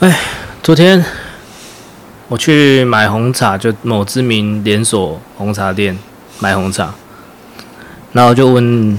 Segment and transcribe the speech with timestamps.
[0.00, 0.18] 哎，
[0.62, 1.04] 昨天
[2.28, 5.98] 我去买红茶，就某知名连锁红茶店
[6.38, 6.94] 买红茶，
[8.14, 8.98] 然后就问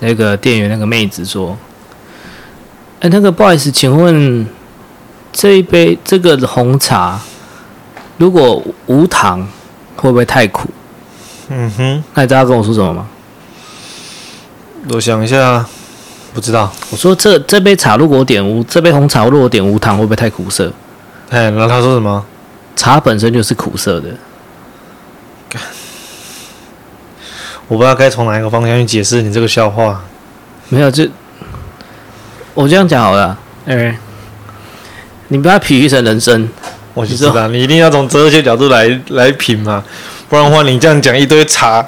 [0.00, 1.56] 那个店员那个妹子说
[3.00, 4.46] ：“哎，那个不好意思，请问
[5.32, 7.18] 这一杯这个红茶
[8.18, 9.48] 如果无糖
[9.96, 10.68] 会不会太苦？”
[11.48, 13.08] 嗯哼，那你知道他跟我说什么吗？
[14.90, 15.64] 我想一下。
[16.36, 20.70] 不知道，我说这这杯茶如果点无这杯红茶如果点无糖会不会太苦涩？
[21.30, 22.22] 哎，然后他说什么？
[22.76, 24.08] 茶本身就是苦涩的。
[27.68, 30.04] 我不知道该从哪一个方向去解释你这个笑话。
[30.68, 31.08] 没有，就
[32.52, 33.38] 我这样讲好了。
[33.64, 33.98] 哎，
[35.28, 36.46] 你不要比喻成人生。
[36.92, 39.82] 我就知道，你一定要从哲学角度来来品嘛，
[40.28, 41.82] 不然的话你这样讲一堆茶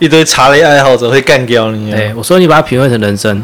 [0.00, 1.94] 一堆茶类爱好者会干掉你。
[1.94, 3.40] 哎，我说你把它品味成人生。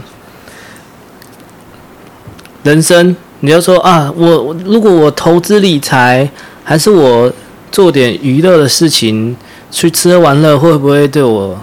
[2.63, 6.31] 人生，你要说啊，我如果我投资理财，
[6.63, 7.33] 还是我
[7.73, 9.35] 做点娱乐的事情，
[9.71, 11.59] 去吃喝玩乐，会不会对我，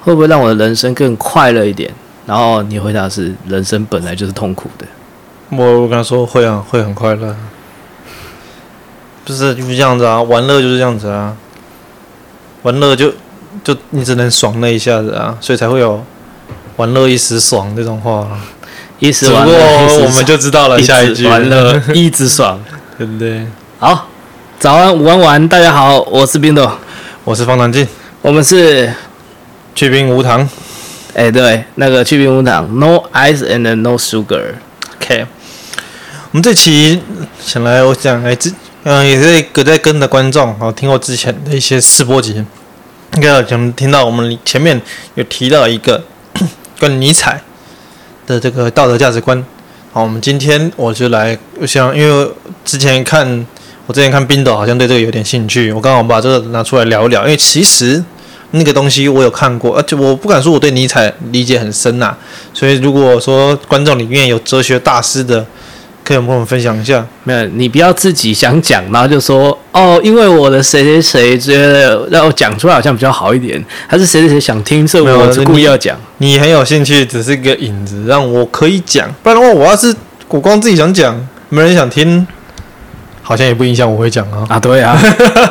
[0.00, 1.92] 会不会让我的人生更快乐一点？
[2.24, 4.86] 然后你回答是，人生本来就是痛苦的。
[5.50, 7.36] 我我跟他说会啊，会很快乐，
[9.26, 11.36] 就是就是这样子啊，玩乐就是这样子啊，
[12.62, 13.12] 玩乐就
[13.62, 16.02] 就你只能爽那一下子啊，所以才会有
[16.76, 18.26] 玩乐一时爽这种话。
[19.00, 20.82] 一时玩乐，我们就知道了。
[20.82, 22.60] 下一句玩乐一直 爽，
[22.96, 23.46] 对不对？
[23.78, 24.08] 好，
[24.58, 26.68] 早安、午安、晚安，大家好，我是冰豆，
[27.22, 27.86] 我是方唐镜，
[28.20, 28.92] 我们是
[29.72, 30.48] 去冰无糖。
[31.14, 34.54] 哎，对，那个去冰无糖，No ice and no sugar。
[34.96, 35.24] OK，
[36.32, 37.00] 我们这期
[37.40, 38.52] 想来，我想来之，
[38.82, 42.44] 嗯，也是有在跟的观众好，听过之前的一些试播集，
[43.14, 44.82] 应该有听听到我们前面
[45.14, 46.02] 有提到一个
[46.80, 47.40] 跟尼采。
[48.28, 49.42] 的这个道德价值观，
[49.90, 52.30] 好，我们今天我就来，我想，因为
[52.62, 53.46] 之前看
[53.86, 58.04] 我之前看冰斗，好像对这个有点兴趣，我刚好把这个拿出来聊一聊，因为其实
[58.50, 62.18] 那个东西我有看过，而且我不敢说我对尼采理解很深呐、啊，
[62.52, 65.46] 所以如果说观众里面有哲学大师的。
[66.08, 67.06] 可以跟我们分享一下？
[67.22, 75.94] 没有，你不要自己想讲，然后就说哦，因为我的谁谁谁觉得让我讲出来好像比较好一点，还是谁谁谁想听，所以我是故意要讲。
[76.16, 79.06] 你很有兴趣，只是一个引子，让我可以讲。
[79.22, 79.94] 不然的话，我要是
[80.28, 81.14] 我光自己想讲，
[81.50, 82.26] 没人想听，
[83.20, 84.46] 好像也不影响我会讲啊。
[84.48, 84.98] 啊，对啊，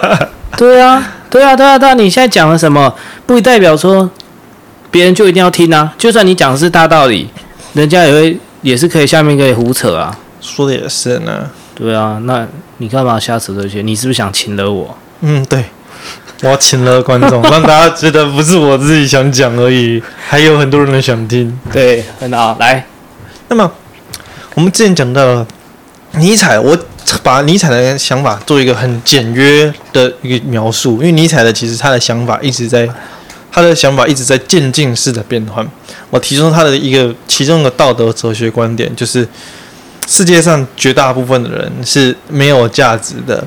[0.57, 1.93] 对啊，对啊，对啊，对啊！
[1.93, 2.91] 你现在讲了什么，
[3.27, 4.09] 不代表说
[4.89, 5.93] 别人就一定要听啊。
[5.99, 7.29] 就算你讲的是大道理，
[7.73, 10.17] 人家也会也是可以下面可以胡扯啊。
[10.47, 12.47] 说的也是呢，对啊，那
[12.77, 13.81] 你干嘛瞎扯这些？
[13.81, 14.97] 你是不是想请了我？
[15.21, 15.65] 嗯，对，
[16.41, 21.59] 我要请了观众， 让大家觉得不是我自己想讲而已，还有很多人想听。
[21.71, 22.85] 对，很好，来。
[23.49, 23.69] 那么
[24.55, 25.45] 我们之前讲到
[26.13, 26.77] 尼采，我
[27.21, 32.87] 把尼采的想法做一个很简约的一个描述，因为尼采的其实他的想法一直在，
[33.51, 35.67] 他的想法一直在渐进式的变换。
[36.09, 39.27] 我提出他的一个其中的道德哲学观点，就是。
[40.07, 43.43] 世界上绝大部分的人是没有价值的，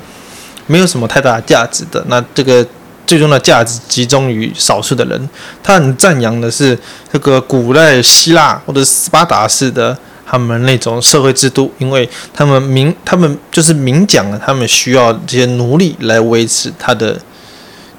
[0.67, 2.05] 没有什么太大价值的。
[2.09, 2.65] 那这个
[3.07, 5.29] 最终的价值集中于少数的人。
[5.63, 6.79] 他很赞扬的是
[7.11, 17.15] 这个古代希腊或者斯巴达式的他们那种社会制度，因为他们明，他们就是明讲了，他们需要这些奴隶来维持他的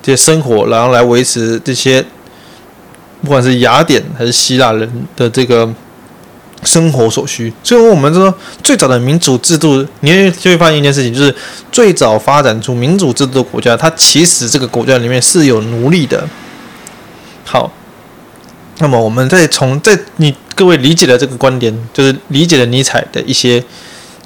[0.03, 2.05] 这些生活，然后来维持这些
[3.23, 5.67] 不管是雅典还是希腊人的这个。
[6.63, 8.33] 生活所需，所以我们说
[8.63, 11.35] 最早的民主制度，你会就会发现一件事情，就是
[11.71, 16.27] 最早发展出民主制度的国家，它其实这个国家里面是有奴隶的。
[17.43, 17.71] 好，
[18.77, 23.63] 那么我们再从在你各位理解的这个观点，就是理解了尼采的一些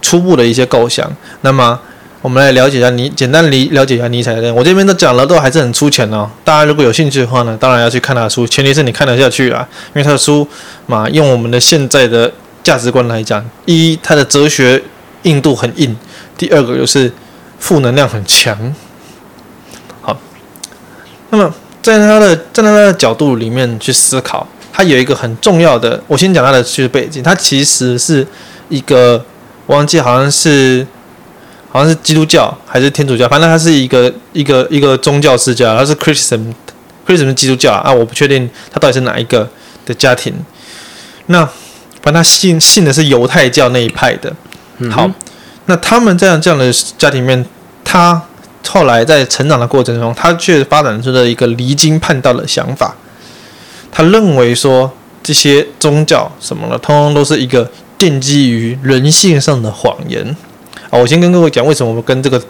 [0.01, 1.09] 初步的一些构想。
[1.41, 1.79] 那么
[2.25, 4.51] 我们来了解一下尼，简单理了解一下尼采的。
[4.51, 6.27] 我这边都讲了，都还是很粗浅哦。
[6.43, 9.67] 大家如果有兴趣的话呢，当然要去看他的书，前提是你看得下去啊。
[9.89, 10.47] 因为他的书
[10.87, 14.81] 嘛，用我们的现在的价值观来讲，一，他的哲学
[15.21, 15.95] 硬度很硬；
[16.35, 17.13] 第二个就是
[17.59, 18.73] 负能量很强。
[20.01, 20.17] 好，
[21.29, 27.21] 那么在他的站在他的角度里面去思考，他有一个很重要的，我先讲他的历史背景。
[27.21, 28.25] 他其实是
[28.69, 29.23] 一个，
[29.67, 30.87] 我忘记好像是。
[31.75, 39.49] 好像是基督教还是天主教，反正他是一个一个一个宗教世家，他是 Christian，Christian 是基督教啊，我不确定他到底是哪一个
[39.85, 40.33] 的家庭。
[41.25, 41.43] 那
[42.01, 44.33] 反正他信信的是犹太教那一派的。
[44.89, 45.11] 好，
[45.65, 47.45] 那他们这样这样的家庭里面，
[47.83, 48.21] 他
[48.65, 52.95] 后来在成长的过程中，他却发展出了一个离经叛道的想法。
[53.91, 57.69] 他认为说这些宗教什么的，通通都是一个
[57.99, 60.37] 奠基于人性上的谎言。
[60.95, 62.41] 啊，我先跟各位讲为什么我跟这个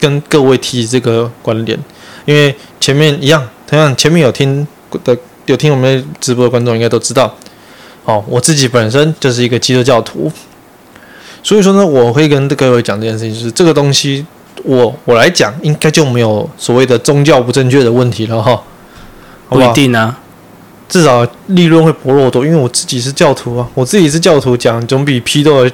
[0.00, 1.78] 跟各位提这个观点，
[2.24, 4.66] 因为前面一样，同样前面有听
[5.04, 5.16] 的
[5.46, 7.32] 有听我们直播的观众应该都知道，
[8.04, 10.30] 哦，我自己本身就是一个基督教徒，
[11.44, 14.26] 所以说呢，我会跟各位讲这件事情，就是这个东西
[14.64, 18.60] 我我来讲应该就没有所谓的宗教不正确的问题了哈，
[19.48, 20.18] 不一定啊。
[20.88, 25.66] 至少利润会薄弱多，因为我自己是教徒啊，我自己是教徒讲总比批斗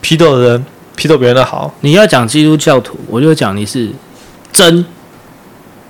[0.00, 0.66] 批斗的人
[0.96, 1.72] 批斗别人的好。
[1.82, 3.90] 你要讲基督教徒，我就讲你是
[4.52, 4.84] 真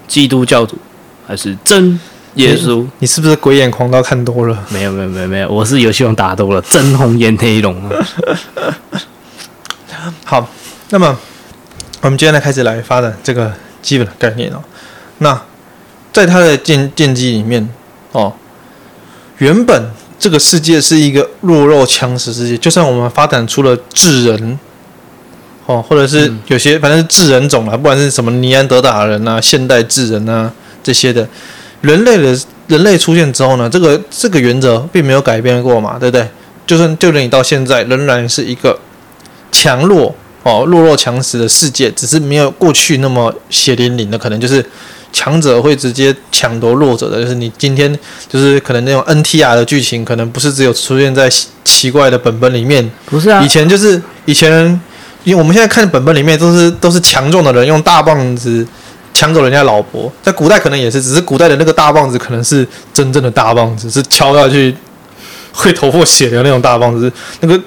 [0.06, 0.76] 基督教徒
[1.26, 1.98] 还是真
[2.34, 2.82] 耶稣？
[2.82, 4.64] 你，你是不是鬼眼狂刀看多了？
[4.68, 8.06] 没有没有没有没有，我是游戏王打多了，真红颜黑龙啊。
[10.24, 10.46] 好，
[10.90, 11.18] 那么
[12.02, 14.62] 我们今天来开始来发展这个基本的概念哦。
[15.18, 15.40] 那
[16.12, 17.66] 在他的建建基里面
[18.12, 18.32] 哦。
[19.38, 24.58] 原本这个世界是一个弱肉强食世界，就算我们发展出了智人，
[25.66, 30.50] 哦，或者是有些反正是智人种啊，不管是什么尼安德达人啊、现代智人啊
[30.82, 31.28] 这些的，
[31.80, 36.26] 人类的人类出现之后呢，这个这个原则并没有改变过嘛，对不对？
[36.66, 38.78] 就算就连你到现在仍然是一个
[39.52, 44.64] 强弱哦弱肉强食的世界，只是没有过去那么血淋淋的，可能就是。
[45.12, 47.98] 强者会直接抢夺弱者的，就是你今天
[48.28, 51.30] 就是可能那种 NTR 的剧情，可能不是只有出现在
[51.64, 53.40] 奇怪的本本里面，不是啊？
[53.42, 54.78] 以前就是以前，
[55.26, 58.64] 因为我们现在看本本里面都是都是强壮的人用大棒子
[59.12, 64.72] 抢走人家老婆，在古代可能也是，只是古代的那个大棒子可能是真正的大棒子，是敲下去
[65.52, 67.60] 会头破血流那种大棒子，那个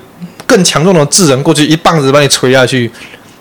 [0.48, 2.90] 更强壮的智人过去一棒子把你锤下去，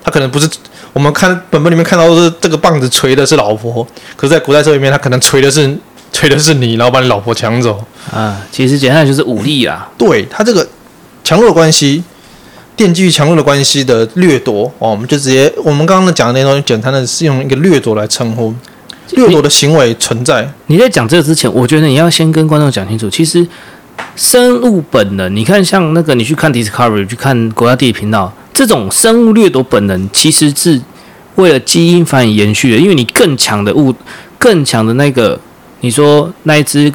[0.02, 0.50] 他可能不是。
[0.94, 3.86] 我们看本本里面看到的是这个棒子锤的是老婆，
[4.16, 5.78] 可是，在古代社会里面，他可能锤的是
[6.12, 7.78] 锤的是你，然后把你老婆抢走
[8.10, 8.40] 啊。
[8.50, 9.88] 其实简单就是武力啊。
[9.96, 10.66] 对，他这个
[11.22, 12.02] 强弱关系，
[12.78, 18.54] 奠基于强弱的关系的掠夺哦，我们就直接我们刚刚讲的那种简单的是用一个掠夺来称呼，
[19.10, 20.48] 掠夺的行为存在。
[20.68, 23.44] 你，你在讲这个之前，我觉得你要先跟观众讲清楚，其实
[24.14, 28.32] 生物本能，你看像那个你去看 Discovery，去看国家地理频道。
[28.54, 30.80] 这种生物掠夺本能其实是
[31.36, 33.94] 为了基因繁衍延续的，因为你更强的物，
[34.38, 35.38] 更强的那个，
[35.80, 36.92] 你说那一只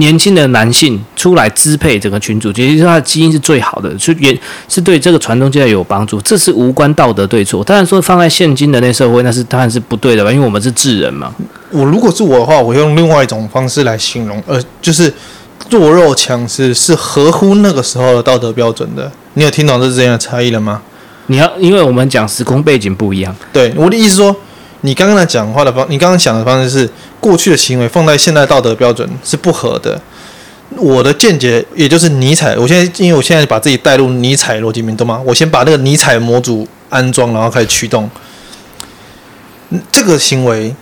[0.00, 4.36] 年轻的男性出来支配整个群组，其实他的基因是最好的，是也
[4.68, 6.20] 是对这个传宗接代有帮助。
[6.22, 7.62] 这是无关道德对错。
[7.62, 10.32] 当然说放在现今的那社会，那是当然是不对的吧？
[10.32, 11.32] 因为我们是智人嘛。
[11.70, 15.12] 我如果是我的话，我用另外一种方式来形容，呃，就是
[15.70, 19.12] 弱肉强食是合乎那个时候的道德标准的。
[19.34, 20.82] 你有听懂这之间的差异了吗？
[21.26, 23.32] 你要，因为我们讲时空背景不一样。
[23.52, 24.34] 对，我的意思说，
[24.82, 26.90] 你刚刚的讲话的方，你刚刚想的方式是
[27.20, 30.00] 过去的行为放在现代道德标准是不合的。
[30.76, 35.20] 我的见解，也就是尼采，我现在因为我现在把自己带入尼采逻辑里面，懂吗？
[35.24, 38.10] 我先把那个尼采模组安装，然后开始驱动。
[39.90, 40.74] 这个行为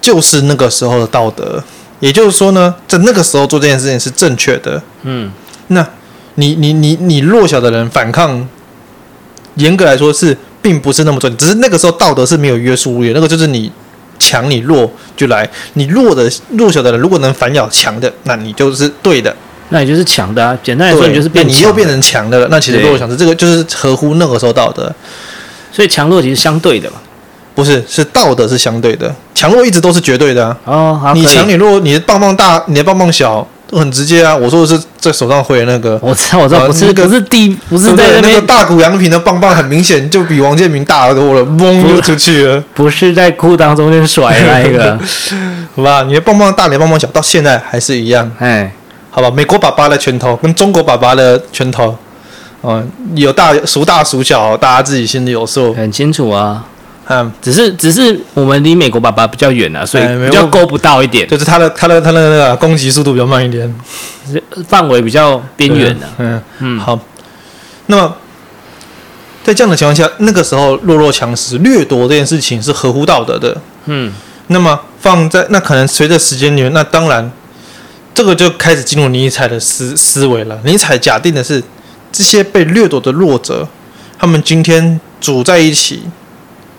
[0.00, 1.62] 就是那个时候的道德，
[2.00, 4.82] 也就是说呢，在那个时候做这件事情是正确的。
[5.02, 5.30] 嗯，
[5.68, 5.86] 那。
[6.36, 8.48] 你你你你弱小的人反抗，
[9.56, 13.70] 严格来说是并不是那么准，只是那个时候道德是没有约束力，那个就是你
[14.18, 19.34] 强你弱就来，你弱的弱小的人如果能反咬强的，那你就是对的，
[19.70, 20.56] 那你就是强的啊。
[20.62, 24.90] 简单来说，你就是变，你又变成强的了，那其实弱小是这个就是合乎那个时候道德，
[25.72, 26.96] 所以强弱其实相对的嘛，
[27.54, 30.56] 不是是道德是相对的，强弱一直都是绝对的啊。
[30.64, 33.46] 哦，好，你强你弱，你的棒棒大，你的棒棒小。
[33.78, 34.36] 很直接啊！
[34.36, 42.62] 我说的是在手上挥的那个，我知道，我知道，不是，那个不是第，不是在那，那个大谷阳平的棒棒，很明显就比王建民大多了，嗡就出去了。
[42.74, 44.98] 不是在裤裆中间甩那一个，
[45.74, 46.02] 好吧？
[46.02, 48.30] 你的棒棒大，你的棒棒小，到现在还是一样。
[48.38, 48.70] 哎，
[49.10, 49.30] 好吧？
[49.30, 51.96] 美国爸爸的拳头跟中国爸爸的拳头，
[52.62, 56.64] 嗯，有大孰大孰小，大家自己心里有数，很清楚啊。
[57.12, 63.72] 嗯，只是只是我们离美国爸爸比较远啊，所以比较够不到一点，就是他的他的他的那个攻击速度比较慢一点，
[64.66, 66.06] 范围比较边缘的。
[66.18, 66.98] 嗯嗯，好。
[67.86, 68.16] 那么
[69.44, 73.60] 在这样的情况下，那个时候弱肉强食、掠夺这件事情是合乎道德的。
[73.84, 74.10] 嗯，
[74.46, 77.30] 那么放在那可能随着时间里面，那当然
[78.14, 80.58] 这个就开始进入尼采的思思维了。
[80.64, 81.62] 尼采假定的是
[82.10, 83.68] 这些被掠夺的弱者，
[84.18, 86.04] 他们今天组在一起。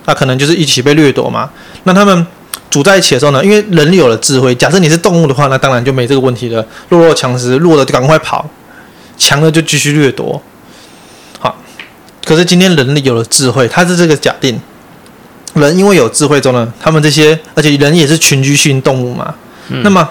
[0.06, 1.50] 那可能就是一起被掠夺嘛。
[1.84, 2.28] 那他们
[2.70, 3.44] 组在一起的时候呢？
[3.44, 6.66] 因为人类有了智慧，假设你是动物的话，那当然就没这个问题了。
[6.90, 8.50] 弱肉强食，弱的就赶快跑，
[9.18, 10.42] 强的就继续掠夺。
[11.40, 11.56] 好，
[12.26, 14.60] 可是今天人类有了智慧，他是这个假定。
[15.54, 19.36] 人因为有智慧中呢，他们这些，而且人也是群居性动物嘛。
[19.84, 20.10] 那么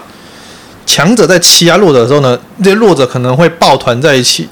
[0.87, 4.49] 强者在欺压弱者的时候呢，这些弱者可能会抱团在一起，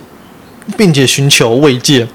[0.76, 2.08] 并且寻求慰藉。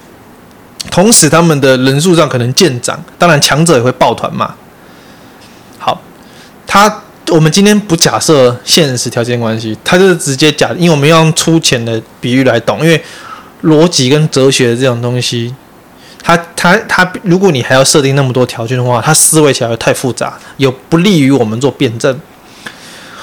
[0.90, 4.56] 同时，他们的人数上可能渐长，当然强者也会抱团嘛。
[5.78, 6.02] 好，
[6.66, 13.04] 他我们今天不假设现实条件关系，他就是直接假，因为我们要用粗浅的比喻来懂，因为
[13.64, 15.54] 逻辑跟哲学这种东西，
[16.24, 22.18] 他他他，如果你还要设定那么多条件的话，他思维起来太复杂，有不利于我们做辩证。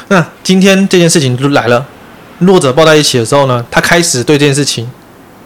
[0.09, 1.87] 那今天这件事情就来了，
[2.41, 4.91] 弱者抱在一起的时候呢，他开始对这件事情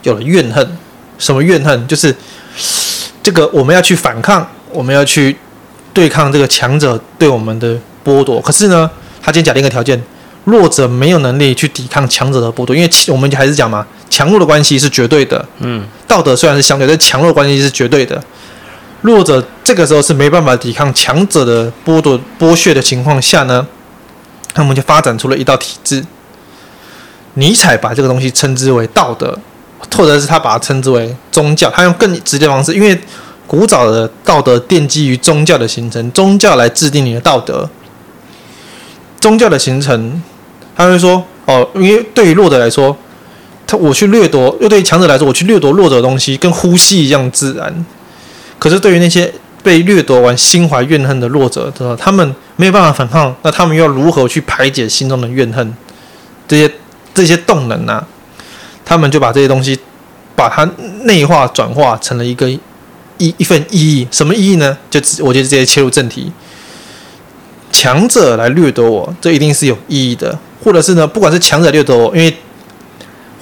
[0.03, 0.77] 有了怨恨。
[1.17, 1.87] 什么怨恨？
[1.87, 2.15] 就是
[3.21, 5.35] 这个我们要去反抗，我们要去
[5.93, 8.39] 对抗这个强者对我们的剥夺。
[8.41, 8.89] 可是呢，
[9.21, 10.01] 他今天假定一个条件：
[10.45, 15.45] 弱者没有能力去抵抗强者的剥夺，因为我们还是讲嘛，强弱的关系是绝对的。
[15.59, 18.23] 嗯，道德虽然是相对，但强弱关系是绝对的。
[19.01, 23.65] 弱者这个时候是没办法抵抗强者的剥夺、剥削的情况下呢，
[24.53, 26.03] 他们就发展出了一道体制。
[27.35, 29.37] 尼采把这个东西称之为道德。
[29.95, 32.99] 或者是他把它称之为宗教，他用更直接的方式，因为
[33.45, 37.69] 古早的道德奠基于宗教的形成，宗教来制定你的道德。
[39.19, 40.21] 宗教的形成，
[40.75, 42.95] 他会说哦，因为对于弱者来说，
[43.65, 47.85] 他我去掠夺；又对于强者来说，我去掠夺弱者的东西，跟呼吸一样自然。
[48.59, 55.73] 可是对于那些被掠夺完、心怀怨恨的弱者，知道他们没有办法反抗，那他们又要如何去排解心中的怨恨？
[56.47, 56.73] 这些
[57.13, 58.05] 这些动能啊？
[58.87, 59.77] 他们就把这些东西，
[60.33, 60.63] 把它
[61.01, 62.49] 内化转化成了一个
[63.17, 64.07] 一一份意义。
[64.09, 64.77] 什么意义呢？
[64.89, 66.31] 就我就直接切入正题。
[67.69, 70.39] 强者来掠夺我，这一定是有意义的。
[70.63, 72.33] 或者是呢，不管是强者掠夺我，因为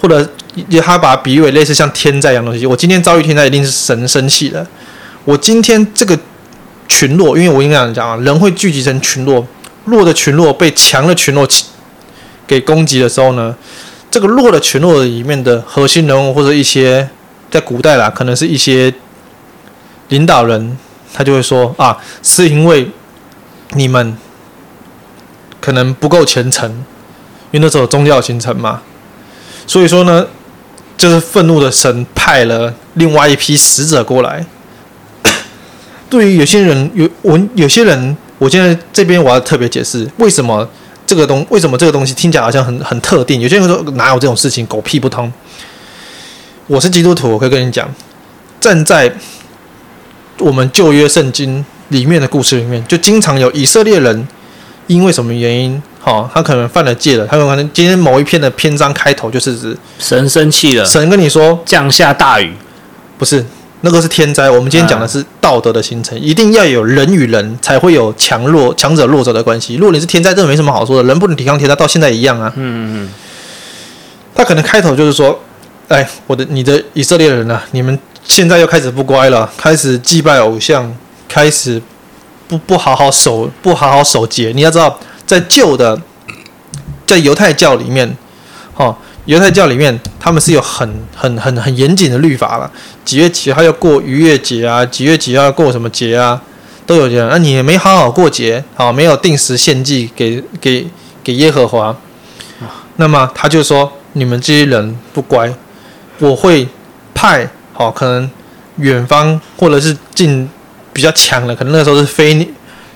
[0.00, 0.28] 或者
[0.68, 2.66] 就他把比喻为类似像天灾一样东西。
[2.66, 4.66] 我今天遭遇天灾，一定是神生气了。
[5.24, 6.18] 我今天这个
[6.88, 9.46] 群落，因为我应该讲啊，人会聚集成群落，
[9.84, 11.46] 弱的群落被强的群落
[12.48, 13.54] 给攻击的时候呢，
[14.16, 17.06] 这个弱的群落里面的核心人物，或者一些
[17.50, 18.94] 在古代啦，可能是一些
[20.08, 20.78] 领导人，
[21.12, 22.88] 他就会说啊，是因为
[23.72, 24.16] 你们
[25.60, 26.70] 可能不够虔诚，
[27.50, 28.80] 因为那时候宗教形成嘛，
[29.66, 30.26] 所以说呢，
[30.96, 34.46] 就是愤怒的神派了另外一批使者过来。
[36.08, 40.66] 对于有些人，有我有些人，我现在这边我要特别解释为什么。
[41.06, 43.40] 这个东为什么这个东西听起来好像很很特定？
[43.40, 45.32] 有些人说哪有这种事情，狗屁不通。
[46.66, 47.88] 我是基督徒，我可以跟你讲，
[48.60, 49.12] 站在
[50.38, 54.26] 我们旧约圣经里面的故事里面，就经常有以色列人
[54.88, 62.52] 因为什么原因，哈、哦，他可能犯了戒了，他有可能今天某一篇的篇章开头就是指神生气了，神跟你说降下大雨，
[63.16, 63.46] 不是。
[63.86, 69.76] 那个是天灾，我们今天讲的是道德的形成，一定要有人与人才会有强弱、强者弱者的关系。
[69.76, 72.52] 如果你是天灾，这没什么好说的，人不能抵抗天灾，到现在一样啊。
[72.56, 73.10] 嗯嗯嗯。
[74.34, 75.38] 他可能开头就是说
[75.86, 80.92] ：“哎，我的你的以色列人啊，你们现在又开始不乖了，开始祭拜偶像，
[81.28, 81.80] 开始
[82.48, 84.50] 不不好好守，不好好守节。
[84.52, 85.96] 你要知道，在旧的
[87.06, 88.16] 在犹太教里面，
[88.74, 92.70] 哦。”犹太教里面，他们是有很很很很严谨的律法了。
[93.04, 94.86] 几月几号要过逾越节啊？
[94.86, 96.40] 几月几号要过什么节啊？
[96.86, 97.28] 都有这样。
[97.28, 100.86] 那、你也没好好过节，好没有定时献祭给给
[101.24, 101.96] 给耶和华。
[102.96, 105.52] 那么他就说：你们这些人不乖，
[106.20, 106.68] 我会
[107.12, 108.30] 派好可能
[108.76, 110.48] 远方或者是近
[110.92, 112.48] 比较强的，可能那个时候是腓尼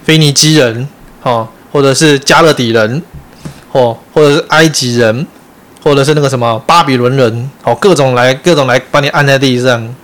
[0.05, 3.03] 腓尼基人，好或者是加勒底人，
[3.73, 5.27] 或或者是埃及人。
[5.83, 9.95] 或者是那个什么巴比伦人，哦，各种来各种来把你按在地上，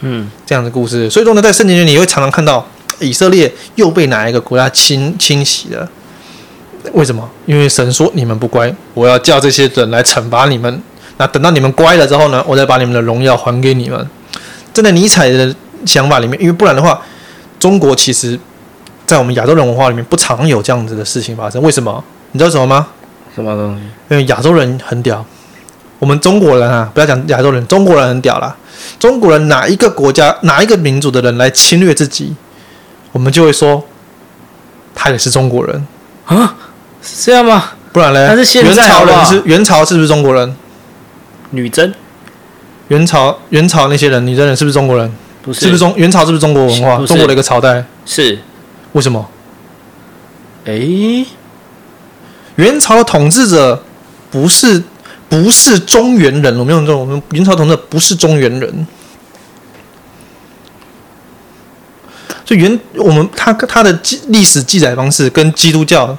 [0.00, 1.10] 嗯，这样的故事。
[1.10, 2.66] 所以说呢，在圣经里你会常常看到
[3.00, 5.88] 以色列又被哪一个国家侵侵袭了？
[6.92, 7.28] 为什么？
[7.46, 10.82] 因为神说你们不乖，我要叫这些人来惩罚你们。
[11.16, 14.08] 那等到你们乖了之后呢，我再把你们的荣耀还给你们。
[14.72, 15.54] 站在尼采的
[15.86, 17.00] 想法里面，因为不然的话，
[17.58, 18.38] 中国其实，
[19.06, 21.62] 在我们亚洲人文化里面不常有这样子的事情发生。
[21.62, 22.02] 为什么？
[22.32, 22.88] 你知道什么吗？
[23.34, 23.82] 什么东西？
[24.10, 25.24] 因为亚洲人很屌，
[25.98, 28.56] 我们中国人啊，不要讲亚洲人，中国人很屌啦。
[28.98, 32.34] 中国人哪一个国家、哪一个民族的人来侵略自己，
[33.12, 33.82] 我们就会说
[34.94, 35.86] 他也是中国人
[36.26, 36.54] 啊？
[37.02, 37.70] 是这样吗？
[37.92, 38.36] 不然嘞？
[38.36, 40.54] 是现在元朝人是元朝是不是中国人？
[41.50, 41.94] 女真？
[42.88, 45.12] 元朝元朝那些人，女真人是不是中国人？
[45.42, 46.96] 不是，是不是中元朝是不是中国文化？
[47.06, 48.38] 中国的一个朝代是？
[48.92, 49.28] 为什么？
[50.64, 51.26] 诶。
[52.56, 53.82] 元朝的统治者
[54.30, 54.82] 不是
[55.28, 58.86] 不是中原人，我们用这种，我们元朝统治者不是中原人，
[62.44, 66.16] 所以元我们他他的记历史记载方式跟基督教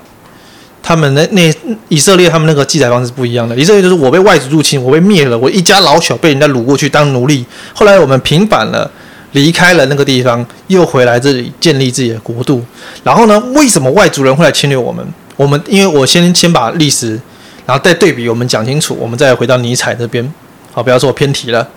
[0.83, 1.53] 他们那那
[1.87, 3.55] 以色列他们那个记载方式不一样的。
[3.55, 7.45] 以色列就是我被外族入侵，我被灭了，我一家老小被人家掳过去当奴隶。
[7.73, 8.89] 后来我们平反了，
[9.31, 12.63] 离开了那个地方，又回来这里建立自己的国度。
[13.03, 15.03] 然后呢，为什么外族人会来侵略我们？
[15.35, 17.19] 我们因为我先先把历史，
[17.65, 20.33] 然后再对比，我们讲清楚，我们再回到尼采这边。
[20.71, 21.67] 好，不要说我偏题了。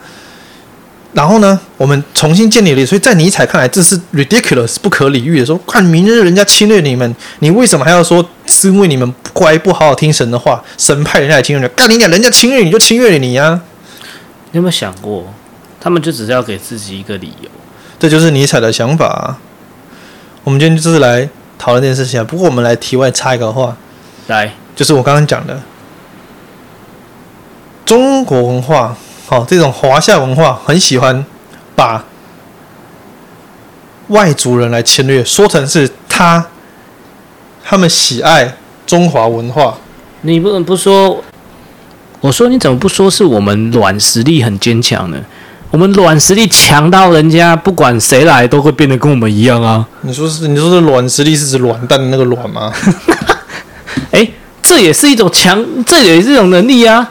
[1.14, 5.46] 然后呢，我们重新建立了，所以在尼采看来，这是 ridiculous 不可理喻的。
[5.46, 11.74] 说，看明日人家侵略你们，你为什么还要说是因为你们不乖，不好好听神的话，神派人家来侵略你？
[11.74, 13.62] 干你俩，人家侵略你就侵略你呀、啊！
[14.52, 15.32] 你有没有想过，
[15.80, 17.48] 他们就只是要给自己一个理由？
[17.98, 19.38] 这就是尼采的想法、啊。
[20.44, 22.24] 我们今天就是来讨论这件事情啊。
[22.24, 23.76] 不过我们来题外插一个话，
[24.28, 25.60] 来，就是我刚刚讲的
[27.84, 28.96] 中国文化。
[29.26, 31.22] 好，这种华夏文化很喜欢
[31.76, 32.02] 把
[34.06, 36.46] 外族人来侵略，说成是他
[37.62, 39.76] 他们喜爱中华文化。
[40.22, 41.22] 你不能不说，
[42.20, 45.22] 我说你怎么不说是我们软实力很坚强呢？
[45.70, 49.86] 我们软实力强到人家不管谁来都会变得跟我们一样啊！
[50.00, 50.48] 你说是？
[50.48, 52.72] 你说是软实力是指软蛋的那个软吗？
[54.10, 54.26] 哎，
[54.62, 57.10] 这也是一种强，这也是一种能力啊！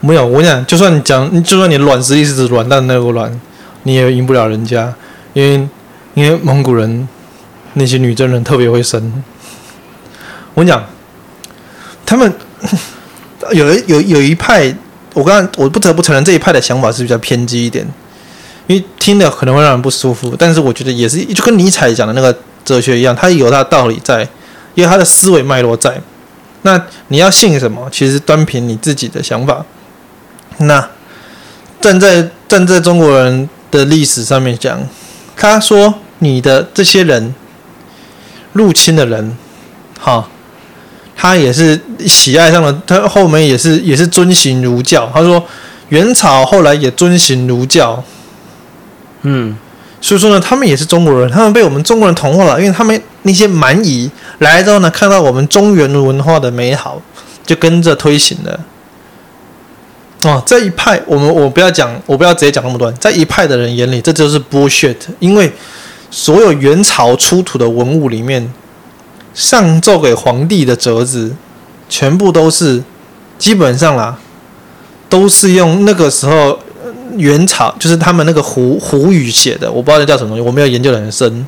[0.00, 3.40] 没有，我跟你讲，就算你讲，就算你软实力是指软蛋那个软，
[3.84, 4.92] 你也赢不了人家，
[5.32, 5.68] 因为
[6.14, 7.08] 因为蒙古人
[7.74, 9.22] 那些女真人特别会生。
[10.54, 10.84] 我跟你讲，
[12.04, 12.32] 他们
[13.52, 14.74] 有有有一派，
[15.14, 17.86] 我刚刚我不得不承认这一派的想法是比较偏激一点，
[18.66, 24.28] 因为听了可能会让人不舒服，但是我觉得也是就跟尼采讲的那个哲学一样，他有他的道理在，
[24.74, 26.00] 因为他的思维脉络在。
[26.62, 27.88] 那你要信什么？
[27.90, 29.64] 其实单凭你自己的想法。
[30.58, 30.88] 那
[31.80, 34.80] 站在站在中国人的历史上面讲，
[35.36, 37.34] 他说你的这些人
[38.52, 39.36] 入侵的人，
[40.00, 40.28] 哈，
[41.24, 45.10] 他也是喜爱上了，他后面也是也是遵行儒教。
[45.14, 45.42] 他说
[45.88, 48.04] 元朝后来也遵行儒教，
[49.22, 49.56] 嗯，
[50.02, 54.10] 所以说呢，他们也是中国人，他们被我们中国人同化了，因为他们那些蛮夷
[54.40, 57.00] 来之后呢，看到我们中原文化的美好，
[57.46, 58.60] 就跟着推行了。
[60.24, 62.92] 哦，这一派，我们我不要讲，我不要直接讲那么多。
[62.92, 64.96] 在一派的人眼里，这就是 bullshit。
[65.20, 65.50] 因为
[66.10, 68.52] 所有元朝出土的文物里面，
[69.34, 71.34] 上奏给皇帝的折子，
[71.88, 72.82] 全部都是
[73.36, 74.16] 基本上啦，
[75.08, 76.58] 都是用那个时候
[77.16, 79.70] 元朝，就是他们那个胡胡语写的。
[79.70, 81.46] 我不知道那叫什么东西，我没有研究得很深。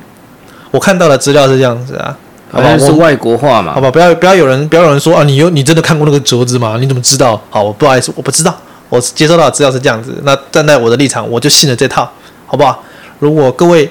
[0.69, 2.15] 我看到的资料是这样子啊，
[2.51, 3.73] 好像是外国话嘛。
[3.73, 6.77] 好吧，不要不要有人不要有人说啊，你有你真的看过那个折子吗？
[6.79, 7.41] 你怎么知道？
[7.49, 8.53] 好，我不好意思，我不知道。
[8.89, 12.09] 我接收到的资料是这样子，那站在我的立场，我就信了这套，
[12.45, 12.83] 好不好？
[13.19, 13.89] 如果各位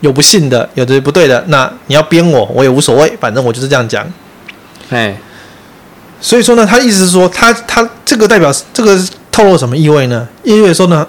[0.00, 4.06] 有不信的，有的不对的，那你要编我，我也无所谓，反正我就是这样讲。
[4.90, 5.16] 哎，
[6.20, 8.98] 所以说呢，他意思是说，他他这个代表这个
[9.30, 10.28] 透露什么意味呢？
[10.42, 11.06] 意味说呢，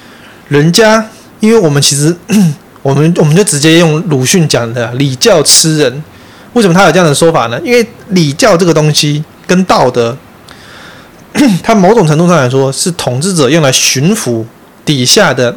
[0.48, 1.06] 人家
[1.40, 2.16] 因为我们其实
[2.82, 6.04] 我们我们就直接用鲁迅讲的礼教吃人，
[6.52, 7.60] 为什么他有这样的说法呢？
[7.64, 10.16] 因为礼教这个东西跟道德。
[11.64, 14.46] 它某种程度上来说是统治者用来驯服
[14.84, 15.52] 底下的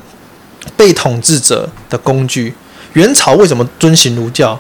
[0.76, 2.52] 被统治者的工具。
[2.93, 4.60] 元朝为什么遵行儒教？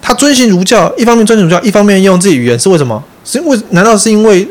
[0.00, 3.02] 他遵行儒教，一方面遵行儒教，一方面用自己语言，是为什么？
[3.24, 4.48] 是因为难道是因为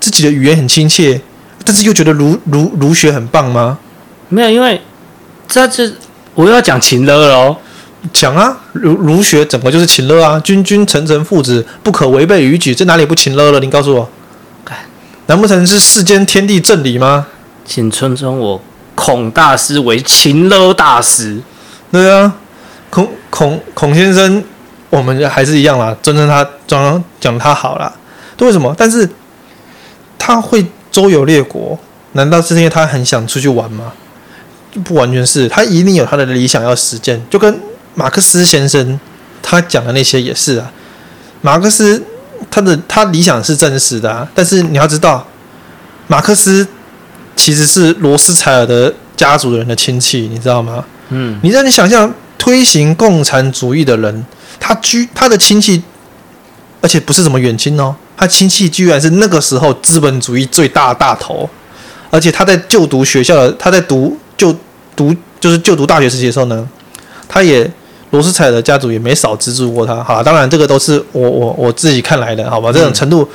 [0.00, 1.20] 自己的语言很亲切，
[1.64, 3.78] 但是又觉得儒儒儒学很棒吗？
[4.28, 4.80] 没有，因为
[5.48, 5.92] 这这
[6.34, 7.56] 我又要讲秦乐了哦。
[8.12, 13.58] 讲啊，儒儒学怎么就是秦乐啊，君君臣臣父子不可违背于矩，这哪里不秦乐了？
[13.60, 14.08] 你告诉我。
[15.26, 17.26] 难不成是世间天地正理吗？
[17.64, 18.60] 请尊称我
[18.94, 21.40] 孔大师为秦乐大师。
[21.94, 22.34] 对啊，
[22.90, 24.42] 孔孔孔先生，
[24.90, 27.94] 我们还是一样啦，尊称他，装讲他好啦。
[28.36, 28.74] 都为什么？
[28.76, 29.08] 但是
[30.18, 31.78] 他会周游列国，
[32.14, 33.92] 难道是因为他很想出去玩吗？
[34.82, 37.24] 不完全是，他一定有他的理想要实践。
[37.30, 37.60] 就跟
[37.94, 38.98] 马克思先生
[39.40, 40.72] 他讲的那些也是啊，
[41.42, 42.02] 马克思。
[42.50, 45.24] 他的他理想是真实的啊，但是你要知道，
[46.08, 46.66] 马克思
[47.36, 50.84] 其实是罗斯柴尔德家族的人的亲戚，你知道吗？
[51.14, 54.26] 嗯，你让你想象推行共产主义的人，
[54.58, 55.82] 他居他的亲戚，
[56.80, 61.48] 而且不是什么远亲哦，他亲戚居然是那个时候资本主义最大的大头，
[62.10, 64.54] 而且他在就读学校的，他在读就
[64.96, 66.68] 读就是就读大学时期的时候呢，
[67.28, 67.70] 他也。
[68.10, 72.70] 罗斯柴尔德家族也没少资助过他，好，当然这个都是我我我自己看来的，好吧？
[72.70, 73.28] 这种程度，嗯、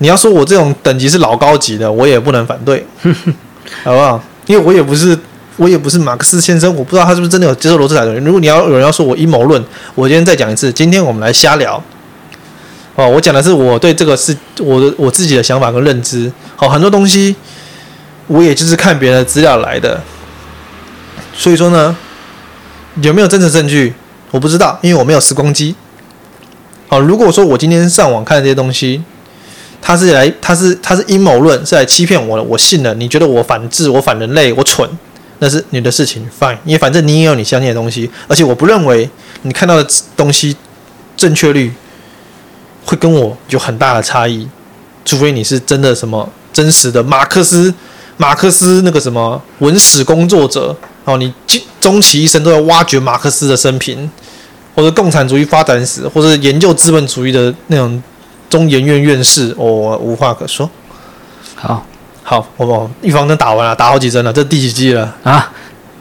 [0.00, 2.84] 你要说我这种等级是老高级的，我也不能反对，
[3.82, 4.22] 好不好？
[4.44, 5.18] 因为我也不是
[5.58, 8.14] 我也不是马克思先生，我不知道他是不是真的有接受罗斯柴尔德。
[8.20, 9.62] 如果你要有人要说我阴谋论，
[9.94, 11.82] 我今天再讲一次，今天我们来瞎聊。
[12.94, 16.32] 哦，我讲的是我对这个是我的我自己的想法跟认知。
[16.56, 17.36] 好，很多东西
[18.26, 20.00] 我也就是看别人的资料来的，
[21.34, 21.96] 所以说呢，
[23.02, 23.94] 有没有真实证据
[24.30, 25.74] 我不知道，因为我没有时光机。
[26.88, 29.02] 好，如果说我今天上网看这些东西，
[29.80, 32.94] 他是来他是他是阴谋论，是来欺骗我的，我信了。
[32.94, 34.88] 你觉得我反智，我反人类，我蠢，
[35.40, 36.58] 那是你的事情，fine。
[36.64, 39.08] 因为反正你也有你相信的东西，而且我不认为
[39.42, 40.56] 你看到的东西
[41.16, 41.72] 正确率。
[42.84, 44.48] 会跟我有很大的差异，
[45.04, 47.74] 除非你是真的什么真实的马克思，
[48.16, 50.74] 马克思那个什么文史工作者
[51.04, 51.30] 哦，你
[51.82, 54.10] 终其一生都在挖掘马克思的生平，
[54.74, 58.02] 或者共产主义发展史，或者研究资本主义的那种
[58.48, 60.70] 中研院院士，我、无话可说。
[61.56, 61.84] 好，
[62.28, 65.50] 好，我们预防针打完了，打好几针了，这第几季了啊？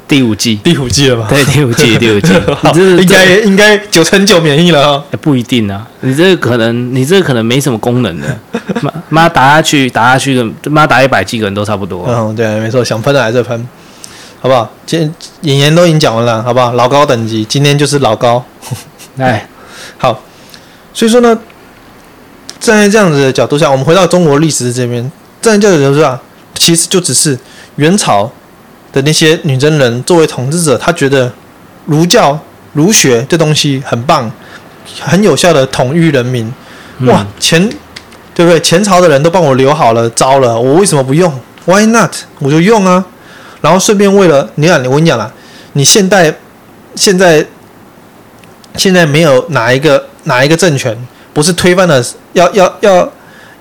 [0.09, 1.25] 第五季，第五季了吧？
[1.29, 5.17] 对，第五季， 第五季，好你这应该应该九成九免疫了哦、欸。
[5.21, 8.37] 不一定啊，你这个可能，你这个可能没什么功能的。
[8.83, 12.05] 妈妈打下去，打下去的，妈打一百剂个人都差不多。
[12.09, 13.65] 嗯，对，没错，想喷的还是喷，
[14.41, 14.69] 好不好？
[14.85, 15.13] 今天
[15.43, 16.73] 演员都已经讲完了，好不好？
[16.73, 18.43] 老高等级，今天就是老高。
[19.17, 19.47] 哎，
[19.97, 20.21] 好，
[20.93, 21.37] 所以说呢，
[22.59, 25.09] 站在这样子的角度下，我们回到中国历史这边，
[25.47, 26.19] 站在这样的角度上，
[26.55, 27.37] 其实就只是
[27.77, 28.31] 元朝。
[28.93, 31.31] 的那些女真人作为统治者，他觉得
[31.85, 32.39] 儒教
[32.73, 34.31] 儒学这东西很棒，
[35.01, 36.51] 很有效的统御人民。
[37.01, 37.69] 哇，前
[38.33, 38.59] 对不对？
[38.61, 41.31] 前朝的人都帮我留好了招了，我为什么不用
[41.65, 42.11] ？Why not？
[42.39, 43.05] 我就用啊。
[43.61, 45.31] 然后顺便为了你看，我跟你讲了，
[45.73, 46.33] 你现代
[46.95, 47.45] 现在
[48.77, 50.97] 现在没有哪一个哪一个政权
[51.33, 53.11] 不是推翻了，要要要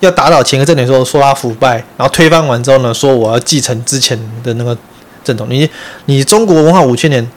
[0.06, 4.76] 要打倒前一个政权，说说他腐败，然后推翻完之后呢，说我要继承之前的那个。
[5.24, 5.68] 正统，你
[6.04, 7.28] 你中国文化五千年，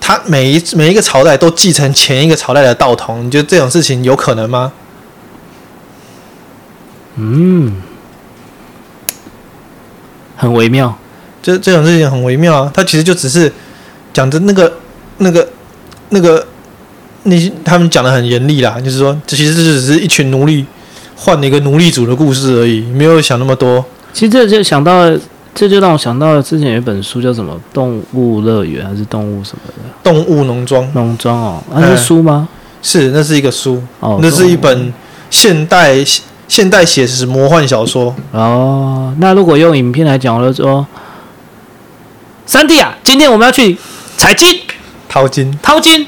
[0.00, 4.72] 他每一每一个朝代都继承前一个朝代的道统，你觉得这种事情有可能吗？
[7.14, 7.80] 嗯，
[10.36, 10.98] 很微妙，
[11.40, 12.72] 这这种事情很微妙啊。
[12.74, 13.52] 他其实就只是
[14.12, 14.72] 讲的那个
[15.18, 15.48] 那个
[16.08, 16.44] 那个，
[17.22, 20.66] 那他们讲的很严厉啦，就是说这其实这只是一群奴隶
[21.18, 23.84] 换了一个奴隶主的故事而已，没有想那么多。
[24.12, 25.10] 其实这就想到。
[25.54, 29.74] 这就让我想到了之前有一本书叫什么《动物乐园》还是动物什么的？
[30.04, 30.88] 动物农庄。
[30.94, 32.48] 农庄哦，那是书吗？
[32.80, 33.82] 是，那是一个书。
[33.98, 34.92] 哦，那是一本
[35.30, 35.96] 现代
[36.46, 38.14] 现代写实魔幻小说。
[38.30, 40.86] 哦，那如果用影片来讲，我就说，
[42.46, 43.76] 三弟啊，今天我们要去
[44.16, 44.60] 采金、
[45.08, 46.06] 淘金、淘金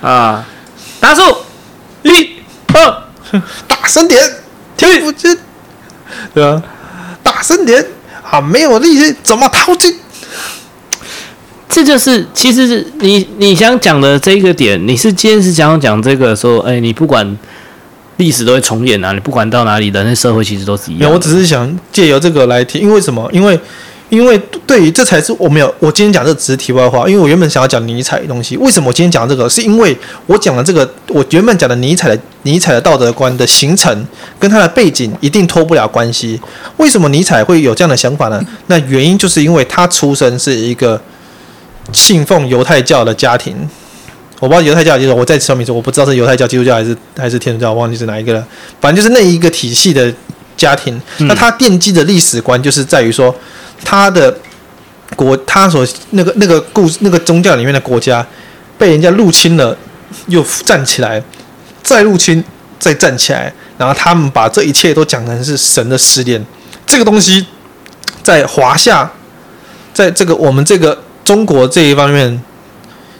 [0.00, 0.46] 啊！
[1.00, 1.22] 大树，
[2.04, 2.30] 一、
[2.72, 3.42] 二，
[3.86, 4.20] 大声点，
[4.76, 5.38] 听不见，
[6.34, 6.60] 对啊，
[7.22, 7.86] 大声点。
[8.28, 9.96] 啊，没有力气怎么淘金？
[11.68, 14.84] 这就是其实是你你想讲的这个点。
[14.88, 17.38] 你是今天是想要讲这个说，哎，你不管
[18.16, 21.08] 历史都会重演啊，你不管到哪里，人类社会其实都是一样。
[21.12, 23.30] 我只是想借由这个来提，因为什么？
[23.32, 23.56] 因为。
[24.08, 27.08] 因为对于这才是我没有，我今天讲这只是题外话。
[27.08, 29.48] 因为我原本想要讲尼采的东西，为什么我今天讲这个？
[29.48, 34.06] 是因为我讲的这个，我原本讲的尼采的尼采的道德观的形成，
[34.38, 36.40] 跟他的背景一定脱不了关系。
[36.76, 38.40] 为什么尼采会有这样的想法呢？
[38.68, 41.00] 那原因就是因为他出生是一个
[41.92, 43.56] 信奉犹太教的家庭。
[44.38, 48.46] 我不知道犹太教就是我再说明说，我不知道是犹太教、基督教还是还是天主教，我忘记是哪一个了。
[48.80, 50.14] 反正就是那一个体系的
[50.56, 51.02] 家庭。
[51.18, 53.34] 那他奠基的历史观就是在于说。
[53.84, 54.36] 他的
[55.14, 58.26] 国，他所那个那个故，那个宗教里面的国家
[58.76, 59.76] 被人家入侵了，
[60.26, 61.22] 又站起来，
[61.82, 62.42] 再入侵，
[62.78, 66.44] 再站起来，然后他们把这一切都讲成是神的试炼。
[66.86, 67.46] 这个东西
[68.22, 69.10] 在华夏，
[69.94, 72.42] 在这个我们这个中国这一方面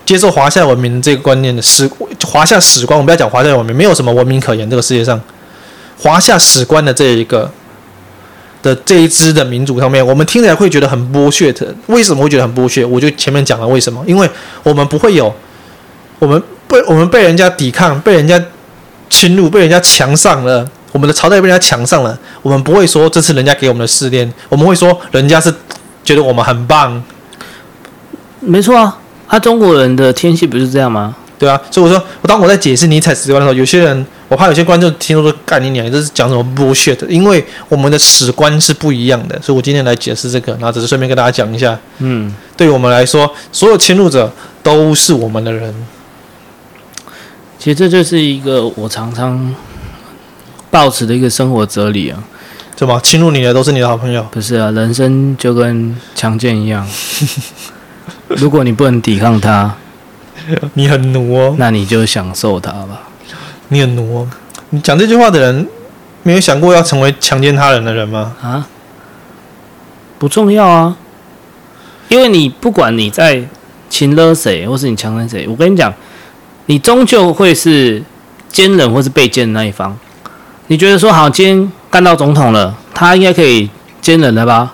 [0.05, 1.88] 接受华夏文明这个观念的史，
[2.25, 4.69] 华夏史观，我们不要讲华夏文明，没有什么文明可言。
[4.69, 5.21] 这个世界上，
[5.99, 7.51] 华夏史观的这一个。
[8.66, 11.72] 的这一支的民族上面，我们听起来会觉得很剥削的。
[11.87, 12.85] 为什么会觉得很剥削？
[12.85, 14.29] 我就前面讲了为什么，因为
[14.64, 15.33] 我们不会有，
[16.18, 18.42] 我们被我们被人家抵抗，被人家
[19.09, 25.55] 侵入，被人家强上了，我们的朝代被人家强上了，我们不会说这是人家给我们的试炼，我们会说人家是
[26.02, 27.00] 觉得我们很棒。
[28.40, 28.98] 没错啊，
[29.29, 31.14] 他中国人的天性不是这样吗？
[31.38, 34.07] 对啊，所以我说，我当我在解释尼采史观的时候，有些人。
[34.28, 37.06] 我怕有些观众听说说干你娘，这是讲什么 bullshit？
[37.06, 41.78] 因为我们的史观是不一样的，所以我今天来解释这个，然后只是顺便跟大家讲一下。
[41.98, 45.72] 嗯，对于我们来说，所有侵入者都是我们的人。
[47.58, 49.54] 其实这就是一个我常常
[50.70, 52.22] 抱持的一个生活哲理啊。
[52.74, 54.26] 怎么侵入你的都是你的好朋友？
[54.30, 56.86] 不是啊，人生就跟强健一样，
[58.36, 59.74] 如果你不能抵抗它，
[60.74, 63.02] 你很奴哦，那你就享受它吧。
[63.68, 64.29] 你很奴哦，
[64.70, 65.68] 你讲这句话的人，
[66.22, 68.35] 没有想过要成为强奸他人的人吗？
[68.40, 68.66] 啊，
[70.18, 70.96] 不重要啊，
[72.09, 73.42] 因为你不管你在
[73.90, 75.92] 情勒谁，或是你强奸谁，我跟你讲，
[76.66, 78.02] 你终究会是
[78.48, 79.96] 奸人或是被奸的那一方。
[80.68, 83.68] 你觉得说好，今天干到总统了，他应该可以
[84.00, 84.72] 奸人了吧？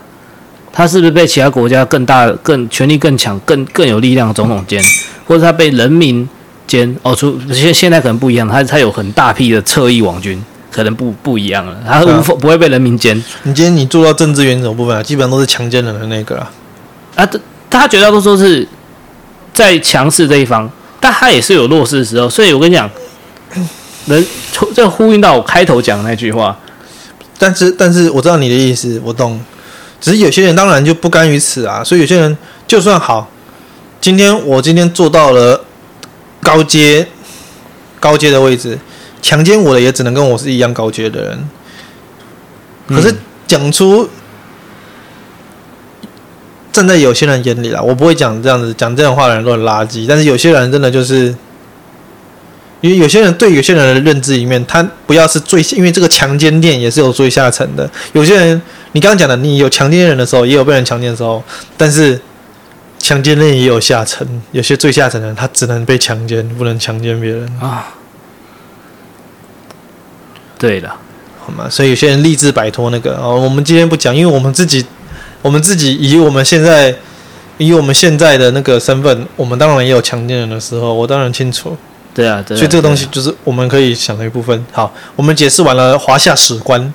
[0.72, 4.83] 他是不是被其他国家更大、更权力更强、更更有力量的总统奸，
[5.26, 6.26] 或者他被人民
[6.72, 6.96] 奸？
[7.02, 13.14] 哦，出现现在可能不一样，他他有很大批的侧翼网军，可能不不一样了，他无法、啊、不会被人民奸。
[13.42, 16.50] 你今天你做到政治原则部分啊，基本上都是强奸人的那个啊。
[17.16, 17.28] 啊，
[17.68, 18.66] 他绝大多数是
[19.52, 22.30] 在强势这一方，但他也是有弱势的时候。
[22.30, 22.90] 所以我跟你讲，
[24.06, 24.26] 人
[24.74, 26.58] 这呼应到我开头讲的那句话。
[27.38, 29.40] 但是，但是我知道你的意思，我懂。
[30.00, 33.28] 只是有些人当然就不甘于此啊，所以有些人就算好，
[34.00, 35.64] 今天我今天做到了
[36.42, 37.07] 高阶
[38.00, 38.78] 高阶的位置，
[39.22, 41.48] 强奸我的也只能跟我是一样高阶的人。
[42.88, 43.14] 可是
[43.46, 44.09] 讲出
[46.72, 51.35] 站在有些人眼里啦，我不会讲这样子讲这样话的人都很垃圾，但是有些人真的就是。
[52.81, 57.88] 因为有些人对有些人的认知里面，他不要是最，因为这个强奸链也是有最下层的。
[58.12, 61.40] 有些人，你刚刚讲的，你有强奸人的时候，也有被人强奸的时候，
[61.76, 62.20] 但是
[63.02, 67.88] 强奸链也有下层，有些最下层的人，他只能被强奸，不能强奸别人啊。
[70.56, 70.88] 对的，
[71.40, 71.68] 好吗？
[71.68, 74.86] 所以有些人立志摆脱那个哦，我们今天不讲，因为我们自己，
[75.42, 76.94] 我们自己以我们现在
[77.58, 81.76] 以我们现在的那个身份，我们当然也有强奸人的时候，我当然清楚。
[82.14, 84.64] 对啊，对啊，所以这个东西就是我们可以想的一部分。
[84.70, 86.94] 好，我们解释完了华夏史观。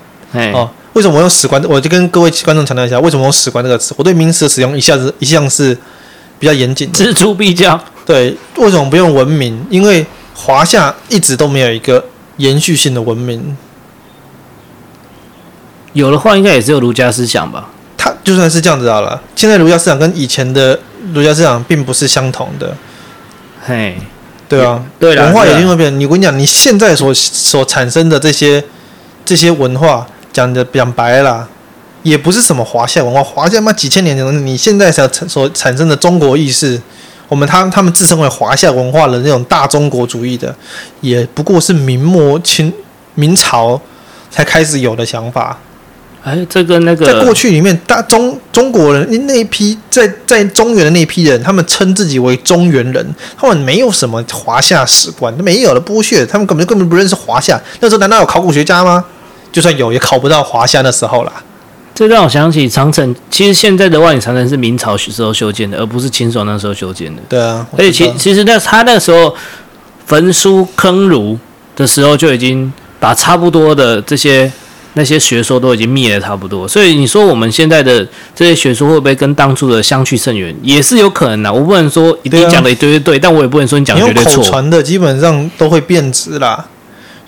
[0.54, 1.62] 哦，为什么我用史观？
[1.68, 3.94] 我就跟各位观众强调一下，为什么用史观这个词？
[3.98, 5.78] 我对名词的使用一下子一向是
[6.40, 7.80] 比较严谨的，錙铢必较。
[8.06, 9.66] 对，为什么不用文明？
[9.70, 12.04] 因为华夏一直都没有一个
[12.38, 13.56] 延续性的文明。
[15.94, 17.70] 有的话，应该也只有儒家思想吧？
[17.98, 20.80] 它就算是这样子好了，现在儒家思想跟以前的
[21.14, 22.76] 儒家思想并不是相同的。
[23.66, 23.98] 嘿。
[24.50, 26.00] 对啊，对文化也因为变。
[26.00, 28.64] 你我跟你讲，你现在所所产生的这些
[29.26, 31.46] 这些文化，讲的讲白了，
[32.04, 33.24] 也不是什么华夏文化。
[33.24, 36.82] 华夏嘛，几千年前的，你现在所所产生的中国意识，
[37.28, 40.56] 我们他他们自称为华夏文化的那种大中国主义的，
[41.02, 42.72] 也不过是明末清
[43.16, 43.80] 明朝
[44.32, 45.60] 才开始有的想法。
[46.24, 57.58] 哎，这个那个，在过去里面，大中中国人那一批在在中原的那一批人，他们称自己为中原人，他们没有什么华夏史观，没有了剥削，他们根本根本不认识华夏。
[57.80, 59.06] 那时候难道有考古学家吗？
[59.54, 61.32] 就算有，也考不到华夏的时候啦。
[61.98, 67.22] 这让我想起长城，其实现在的万里长城是明朝时候修建的，而不是清朝那时候修建的。
[67.28, 69.36] 对啊，而且其其实那他那时候
[70.06, 71.40] 焚书坑儒
[71.76, 74.52] 的时候，就已经把差不多的这些。
[74.94, 80.56] 那些学说都已经灭了差不多，所以你说我们现在的这些学说会不会跟当初的相去甚远？
[80.64, 81.54] 也是有可能的。
[81.54, 84.38] 我不能说一定讲的对对对，但我也不能说你讲的绝对错。
[84.38, 86.66] 口传的基本上都会变质啦，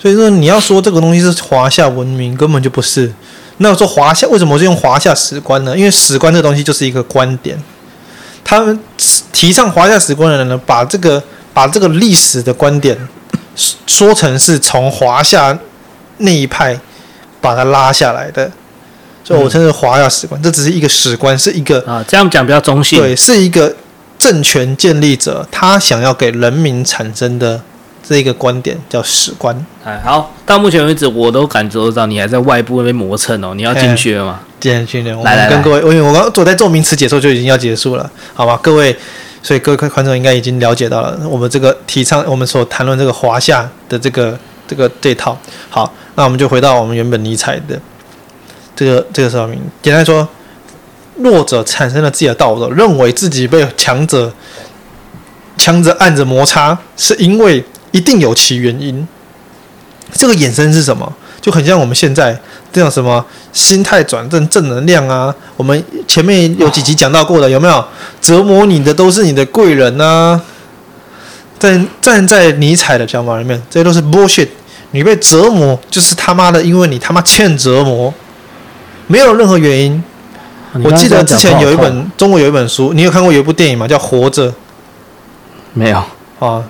[0.02, 3.12] 所以说你要说这个东西是华夏文明，根本就不是。
[3.60, 5.76] 那我说华夏为什么是用华夏史观呢？
[5.76, 7.56] 因为史观这东西就是一个观点，
[8.44, 8.78] 他们
[9.32, 11.22] 提倡华夏史观的人呢，把这个
[11.54, 13.08] 把这个历史的观点
[13.86, 15.58] 说成是从华夏
[16.18, 16.78] 那一派。
[17.42, 18.52] 把它拉下来的，
[19.24, 20.42] 所以我称之为华夏史观，嗯。
[20.42, 23.00] 这只是一个史观，是一个啊，这样讲比较中性。
[23.00, 23.74] 对，是一个
[24.18, 27.58] 政权建立者他想要给人民产生的
[28.10, 29.54] 这一个观点叫史观。
[29.84, 33.54] 哎，好，到目前为止，我都感受到你还在外部那边磨蹭哦。
[33.54, 34.40] 你要进去了吗？
[34.58, 35.22] 进去了。
[35.22, 38.58] 来来来，跟各位，因为我刚刚走在做名词解说就已经要结束了，好吧？
[38.60, 38.96] 各位，
[39.44, 45.38] 所以各位观众应该已经了解到了我们这个提倡，我们所谈论这个华夏的这个这个这套。
[45.68, 45.92] 好。
[46.16, 47.80] 那我们就回到我们原本尼采的
[48.76, 49.58] 这个这个说明。
[49.80, 50.28] 简单说，
[51.16, 54.30] 弱者产生了自己的道德，认为自己被强者
[55.56, 59.06] 强者按着摩擦，是因为一定有其原因。
[60.12, 61.12] 这个衍生是什么？
[61.40, 62.38] 就很像我们现在
[62.72, 65.34] 这样什么心态转正、正能量啊。
[65.56, 67.84] 我们前面有几集讲到过的，有没有？
[68.20, 70.40] 折磨你的都是你的贵人啊。
[71.58, 74.48] 在站在尼采的想法里面，这些都是 bullshit。
[74.92, 78.12] 你被折磨，就是他妈的，因为你他妈欠折磨，
[79.06, 80.02] 没有任何原因。
[80.82, 83.86] 我记得之前有一本中国有一本书，你有看过有一部电影吗？
[83.86, 84.48] 叫《活着》。
[85.72, 86.02] 没有
[86.38, 86.64] 啊，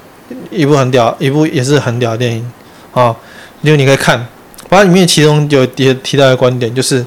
[0.50, 2.52] 一部很屌，一部也是很屌的电影
[2.92, 3.14] 啊，
[3.62, 4.26] 因为你可以看，
[4.68, 7.04] 把里面其中有也提到一个观点，就是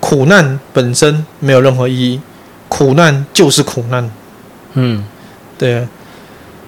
[0.00, 2.20] 苦难本身没有任何意义，
[2.68, 4.10] 苦难就是苦难。
[4.74, 5.04] 嗯，
[5.56, 5.86] 对，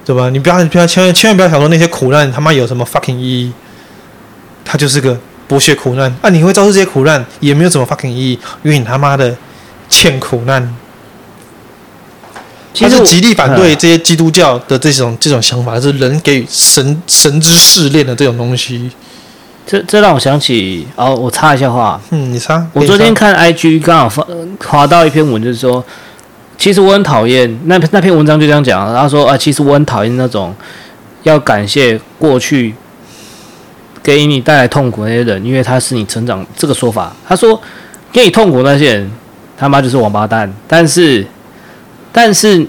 [0.04, 0.30] 对吧？
[0.30, 3.52] 你不要不要千万千万不要想说那些苦难他妈有什么 fucking 意义。
[4.64, 6.30] 它就是个剥削苦难啊！
[6.30, 9.36] 你会遭受这些苦难，也没有什么 fucking 意义，因为你他妈的
[9.88, 10.74] 欠苦难。
[12.74, 18.90] 其实是极力反对这些基督教的这种这种想法，是人给予神神之试炼的这种东西。
[19.66, 22.66] 这这让我想起哦，我插一下话，嗯，你插。
[22.72, 24.26] 我昨天看 IG 刚好发
[24.66, 25.84] 划到一篇文，就是说，
[26.56, 30.54] 其实我很讨厌那那篇文章就这样讲，他说啊，其实我很讨厌那种
[31.24, 32.74] 要感谢过去
[34.02, 37.14] 给你带来痛苦那些人，因为他是你成长这个说法。
[37.28, 37.60] 他说
[38.10, 39.12] 给你痛苦那些人
[39.56, 41.26] 他妈就是王八蛋，但是。
[42.12, 42.66] 但是，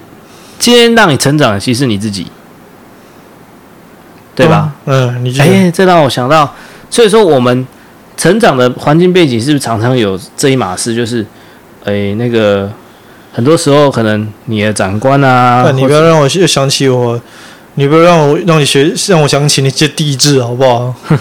[0.57, 2.27] 今天让你成长的其实是你自己，
[4.33, 4.73] 对吧？
[4.85, 6.55] 嗯，嗯，你哎，这让我想到，
[6.89, 7.67] 所以说我们
[8.15, 10.95] 成长的环境背景是不是常常有这一码事？
[10.95, 11.25] 就是，
[11.83, 12.71] 哎，那个
[13.33, 17.19] 很多时候可能你的长官啊，你不要让我又想起我，
[17.75, 20.95] 你不要让我让你学，让我想起那些地质，好不好？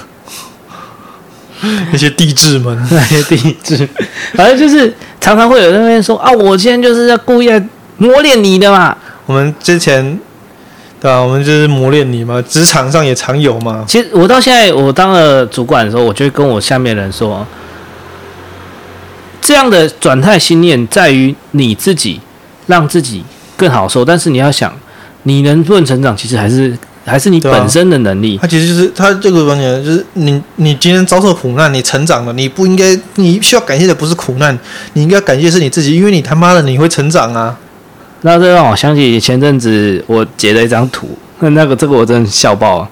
[1.92, 3.88] 那些地质们， 那些地质，
[4.34, 7.48] 反正就是常常会有人说啊，我今天就是要故意。
[8.02, 10.18] 磨练你的嘛，我们之前
[11.00, 11.20] 对啊？
[11.20, 13.84] 我们就是磨练你嘛，职场上也常有嘛。
[13.86, 17.46] 其实我到现在，我当了主管的时候，我就会跟我下面的人说，
[19.40, 22.20] 这样的转态心念在于你自己，
[22.66, 23.22] 让自己
[23.56, 24.04] 更好受。
[24.04, 24.74] 但是你要想，
[25.22, 28.36] 你能不能成长，其实还是还是你本身的能力。
[28.38, 34.58] 他其实就是他这个观点，就是你你今天遭受苦难，你成长了，你不应该，你需要感谢的不是苦难，
[34.94, 37.56] 你应该感谢是你自己，因为你他妈的你会成长啊。
[38.22, 41.08] 那这让我想起前阵子我截了一张图，
[41.40, 42.88] 那那个这个我真的笑爆了，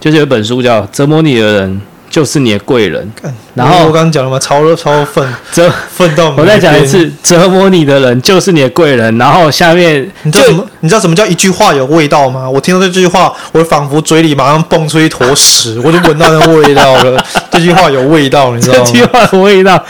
[0.00, 1.80] 就是有本书叫《折磨你的人
[2.16, 3.12] 就是你的贵人》，
[3.52, 10.66] 然后我刚刚讲了嘛，超超愤折愤到，我再讲一次，折磨你的人就是你的贵人，然后下面你知道什么？
[10.80, 12.48] 你知道什么叫一句话有味道吗？
[12.48, 17.22] 我听到这句话，我仿佛嘴里马上蹦出一坨屎， 我就闻到那味道了。
[17.50, 18.84] 这句话有味道，你知道吗？
[18.86, 19.84] 这句话 的味道，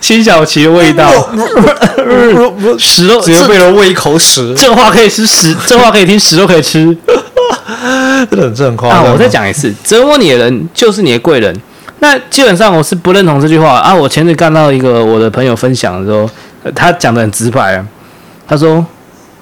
[0.00, 1.08] 辛晓琪的味道，
[2.80, 4.52] 屎都只有为了喂一口屎。
[4.56, 6.96] 这话可以吃屎，这话可以听，屎都可以吃。
[8.30, 9.02] 真的很正夸啊！
[9.12, 11.54] 我再讲一次，折磨你的人就是你的贵人。
[12.00, 13.94] 那基本上我是不认同这句话啊！
[13.94, 16.28] 我前次看到一个我的朋友分享的时候，
[16.74, 17.86] 他讲的很直白啊。
[18.48, 18.84] 他说：“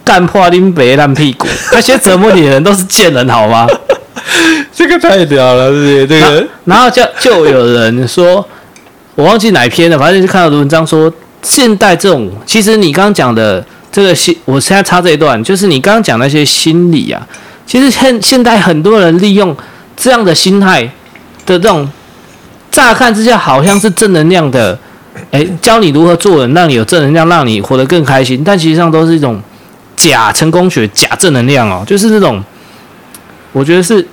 [0.05, 3.67] 干破林北烂屁股， 那些折磨你的人都是贱人，好吗？”
[4.73, 6.07] 这个太屌了，是不是？
[6.07, 8.47] 这个，然后就就有人说，
[9.15, 11.11] 我忘记哪一篇了，反正就看到的文章说，
[11.43, 17.27] 现代这种，其实你刚刚讲的这个心，我现在插这一段，就是你刚刚讲那些心理啊。
[17.71, 19.57] 其实现现在很多人利用
[19.97, 20.83] 这样的心态
[21.47, 21.89] 的这种，
[22.69, 24.77] 乍看之下好像是正能量的，
[25.31, 29.41] 哎，教你如何做人，让你有正能量，让你活得更开心，但其实上都是一种
[29.97, 32.43] 假成功学、假正能量哦，就是那种，
[33.53, 34.05] 我觉得是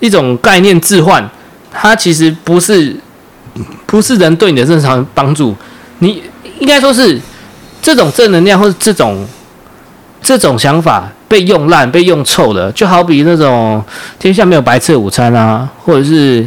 [0.00, 1.22] 一种概念置换，
[1.70, 2.96] 它其实不是
[3.84, 5.54] 不是人对你的正常帮助，
[5.98, 6.22] 你
[6.60, 7.20] 应该说是
[7.82, 9.28] 这种正能量或者这种
[10.22, 11.10] 这种想法。
[11.32, 13.82] 被用烂、被用臭了，就好比那种
[14.18, 16.46] 天下没有白吃的午餐啊，或者是，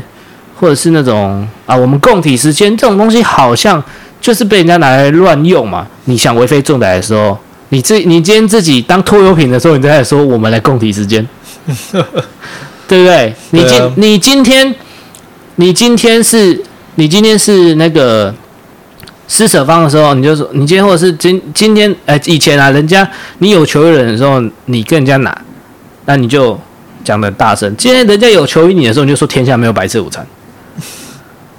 [0.59, 3.83] 或者是那种啊，我们共体时间这种东西，好像
[4.21, 5.87] 就是被人家拿来乱用嘛。
[6.03, 7.35] 你想为非作歹的时候，
[7.69, 11.27] 你自你今天自己当拖油瓶的时候，你再来说我们来共体时间，
[12.87, 13.33] 对不对？
[13.49, 14.75] 你今你今天
[15.55, 18.31] 你今天是你今天是那个。
[19.27, 23.07] 施舍方的时候，你就说你今天或者是今今天，哎，以前啊，人家
[23.39, 25.35] 你有求于人的时候，你跟人家拿，
[26.05, 26.59] 那你就
[27.03, 27.75] 讲的大声。
[27.75, 30.25] 今天人家有求于你的时候，你就说天下没有白吃午餐。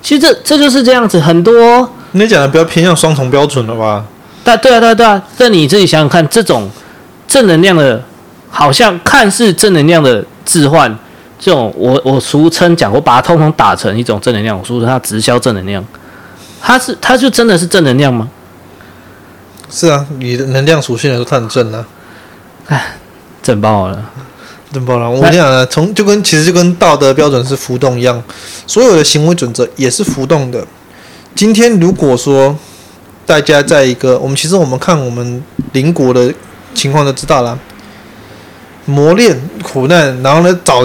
[0.01, 4.05] 其实这这就是这样子，很多你讲的比较偏向双重标准了吧？
[4.45, 5.23] 但对啊，对啊，对啊。
[5.37, 6.71] 但你自己想想看，这种
[7.27, 8.01] 正能量的，
[8.49, 10.97] 好像看似正能量的置换，
[11.41, 15.85] 这种我我俗称讲，我把它通通打成一种正能量，我俗称它直销正能量。
[16.67, 18.29] 他是，他就真的是正能量吗？
[19.71, 21.87] 是啊，你的能量属性来说，它很正啊。
[22.67, 22.97] 哎，
[23.41, 24.11] 正爆了，
[24.73, 25.09] 正爆了！
[25.09, 28.21] 我跟你讲啊，从就跟其实就跟道德标准是浮动一样，
[28.67, 30.67] 所有的行为准则也是浮动的。
[31.37, 32.59] 今天如果说
[33.25, 35.41] 大家在一个，我们其实我们看我们
[35.71, 36.35] 邻国的
[36.75, 37.57] 情况就知道了，
[38.87, 40.83] 磨练苦难，然后呢早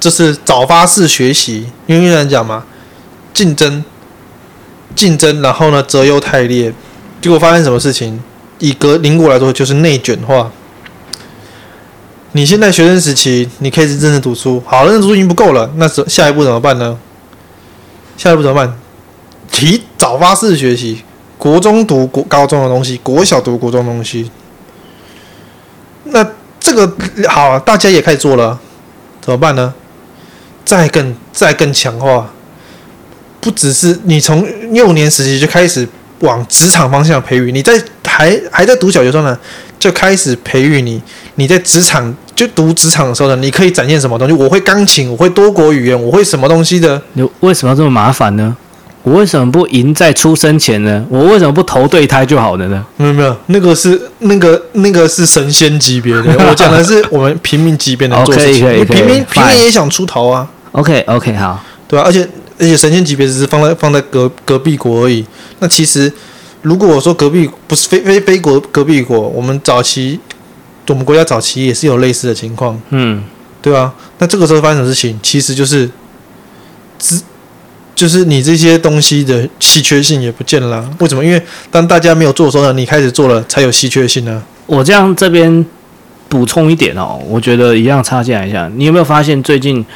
[0.00, 2.64] 就是早发式学习，因为有人讲嘛，
[3.32, 3.84] 竞争。
[4.94, 6.72] 竞争，然后呢，择优汰劣，
[7.20, 8.22] 结果发生什么事情？
[8.58, 10.50] 以格邻国来说，就是内卷化。
[12.32, 16.98] 你现在学生时期，你可以是认真读书，好，认真读书已经不够了，那下一步怎么办呢？
[18.16, 18.76] 下一步怎么办？
[19.50, 21.02] 提早发式学习，
[21.38, 24.30] 国中读国高中的东西，国小读国中的东西。
[26.04, 26.26] 那
[26.58, 26.92] 这个
[27.28, 28.58] 好，大家也开始做了，
[29.20, 29.72] 怎么办呢？
[30.64, 32.33] 再更再更强化。
[33.44, 34.42] 不只是你从
[34.72, 35.86] 幼年时期就开始
[36.20, 39.38] 往职场方向培育，你在还还在读小学的时候呢，
[39.78, 41.02] 就开始培育你，
[41.34, 44.32] 你在职场就读职场的时候呢，你可以展现什么东西？
[44.32, 47.02] 我会钢琴，我会多国语言，我会什么东西的？
[47.12, 48.56] 你为什么要这么麻烦呢？
[49.02, 51.04] 我为什么不赢在出生前呢？
[51.10, 52.82] 我为什么不投对胎就好了呢？
[52.96, 58.66] 没有没有，那个是那个那个是神仙级别的，我讲的是我们平民级别的做事情。
[58.66, 60.48] 可以可以，平民平民也想出头啊。
[60.72, 62.26] OK OK 好，对啊，而且
[62.58, 65.24] 而且神仙级别只是放在放在隔隔壁国而已。
[65.58, 66.12] 那其实
[66.62, 70.18] 如果我说隔壁不是非非非国隔壁国，我们早期
[70.88, 72.80] 我们国家早期也是有类似的情况。
[72.90, 73.22] 嗯，
[73.60, 73.92] 对啊。
[74.18, 75.18] 那这个时候发生什么事情？
[75.22, 75.90] 其实就是
[76.98, 77.22] 资。
[77.96, 81.24] 就是你这些东西的稀缺性也不见了，为什么？
[81.24, 81.40] 因为
[81.70, 84.42] 当大家没有做的时候呢，你开始做了才有稀缺性呢。
[84.66, 85.64] 我这样这边
[86.28, 88.68] 补充一点哦，我觉得一样插进来一下。
[88.74, 89.86] 你有没有发现最近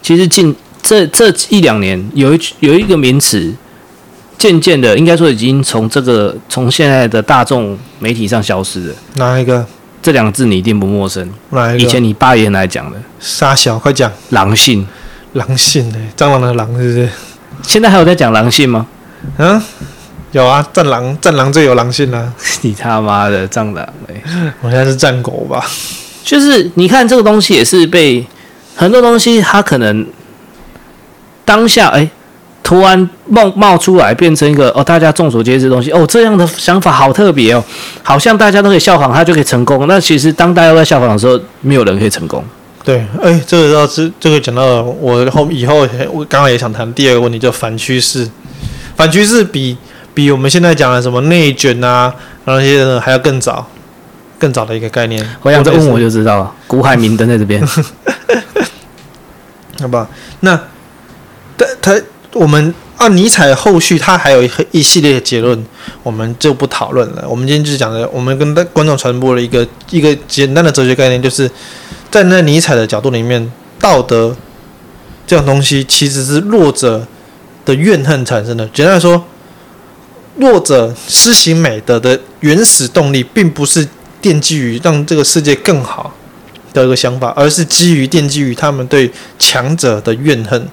[0.00, 0.54] 其实近
[0.90, 3.54] 这这一两年有一有一个名词，
[4.36, 8.94] 渐渐的应该说已经从这个从现在的大众媒体上消失了。
[9.14, 9.64] 哪一个？
[10.02, 11.30] 这两个字你一定不陌生。
[11.50, 11.84] 哪一个？
[11.84, 13.00] 以前你爸爷来讲的。
[13.20, 14.10] 沙小，快讲。
[14.30, 14.84] 狼性。
[15.34, 17.08] 狼性哎，蟑螂的狼是不是？
[17.62, 18.84] 现在还有在讲狼性吗？
[19.38, 19.62] 嗯，
[20.32, 22.34] 有啊，战狼，战狼最有狼性了，啊。
[22.62, 24.52] 你他妈的蟑螂哎！
[24.60, 25.64] 我现在是战狗吧？
[26.24, 28.26] 就是你看这个东西也是被
[28.74, 30.04] 很多东西，它可能
[31.50, 32.08] 当下哎，
[32.62, 37.60] 突然冒冒出来，变成一个哦，大家众所皆知的东西哦，这样的想法好特别哦，
[38.04, 39.88] 好像大家都可以效仿，他就可以成功。
[39.88, 42.44] 那其实当大家都在效仿的时候，没有人可以成功。
[42.84, 45.80] 对，哎、欸，这个要是这个讲到了我后以后，
[46.12, 48.30] 我刚刚也想谈第二个问题，叫反趋势。
[48.94, 49.76] 反趋势比
[50.14, 53.66] 比我们现在讲的什么内卷啊，那些人还要更早，
[54.38, 55.28] 更早的一个概念。
[55.42, 56.52] 我想再问我就知道了。
[56.68, 57.60] 古海明灯在这边，
[59.80, 60.06] 好吧？
[60.38, 60.56] 那
[61.60, 62.02] 但他
[62.32, 65.66] 我们按尼采后续，他还有一一系列的结论，
[66.02, 67.24] 我们就不讨论了。
[67.28, 71.50] 我们今天就是讲的，我们跟观众传播了一个一个简单的哲学概念，就是。
[72.10, 74.36] 在那尼采的角度里面，道德
[75.28, 77.06] 这种东西其实是弱者
[77.64, 78.66] 的怨恨产生的。
[78.74, 79.24] 简单来说，
[80.34, 83.86] 弱者施行美德的原始动力，并不是
[84.20, 86.12] 奠基于让这个世界更好
[86.72, 89.08] 的一个想法，而是基于奠基于他们对
[89.38, 90.68] 强者的怨恨。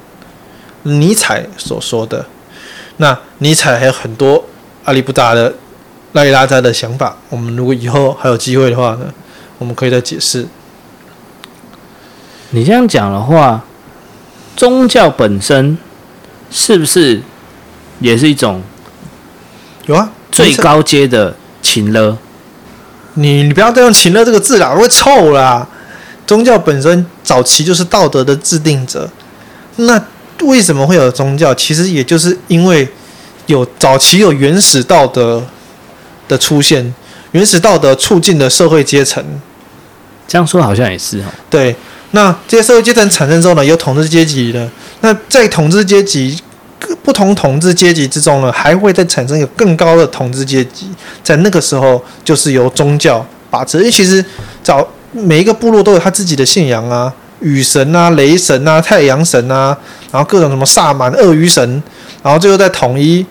[0.84, 2.25] 尼采所说的，
[2.97, 4.45] 那尼采还有很多
[4.86, 5.53] 阿里不达的
[6.13, 7.17] 拉里拉扎的想法。
[7.30, 9.13] 我们如果以后还有机会的话呢，
[9.57, 10.47] 我们可以再解释。
[12.51, 13.65] 你这样讲的话，
[14.55, 15.78] 宗教本身
[16.49, 17.21] 是不是
[17.99, 18.61] 也是一种
[19.86, 22.17] 有啊最高阶的情勒？
[23.15, 25.67] 你你不要再用情勒这个字啦，会臭啦。
[26.25, 29.09] 宗教本身早期就是道德的制定者，
[29.78, 30.01] 那
[30.44, 31.54] 为什么会有宗教？
[31.56, 32.88] 其实也就是因为
[33.48, 35.44] 有早期有原始道德
[36.28, 36.94] 的出现，
[37.32, 39.24] 原始道德促进了社会阶层。
[40.28, 41.76] 这样说好像也是哈，对。
[42.12, 44.70] 那这些社会阶层产生之后呢，有统治阶级的。
[45.02, 46.38] 那在统治阶级
[46.80, 50.90] 各不同统治阶级之中呢，还会再产生一个更高的统治阶级。
[51.24, 53.78] 在那个时候，就是由宗教把持。
[53.80, 54.24] 因为其实
[54.64, 59.78] 早每一个部落都有他自己的信仰啊，雨神啊、雷神啊、太阳神啊，
[60.12, 61.84] 然后各种什么萨满、鳄鱼神，
[62.24, 63.26] 然后最后再统一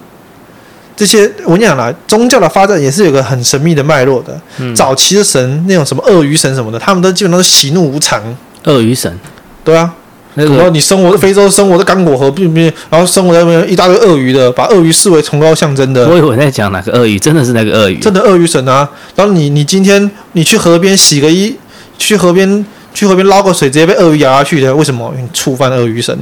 [0.97, 1.31] 这些。
[1.45, 4.41] 我跟你讲啦，宗教的发展也是有个很神秘的脉络的。
[4.59, 8.23] 嗯、早期的神，那种什么鳄鱼神什么的，他们都基本上都是喜怒无常。
[8.65, 9.17] 鳄鱼神，
[9.63, 9.93] 对啊，
[10.35, 16.09] 那个然后你生活在非洲，生活在刚果河边边，然后生活在那边一大堆鳄鱼的，把鳄鱼视为崇高象征的。
[16.09, 18.89] 我以为在讲哪个鳄鱼，真的是那个鳄鱼，真的鳄鱼神啊！
[19.15, 21.57] 然后你你今天你去河边洗个衣，
[21.97, 25.13] 去河边去河边捞个水，直接被鳄鱼咬下去的，为什么？
[25.19, 26.19] 你触犯鳄鱼神。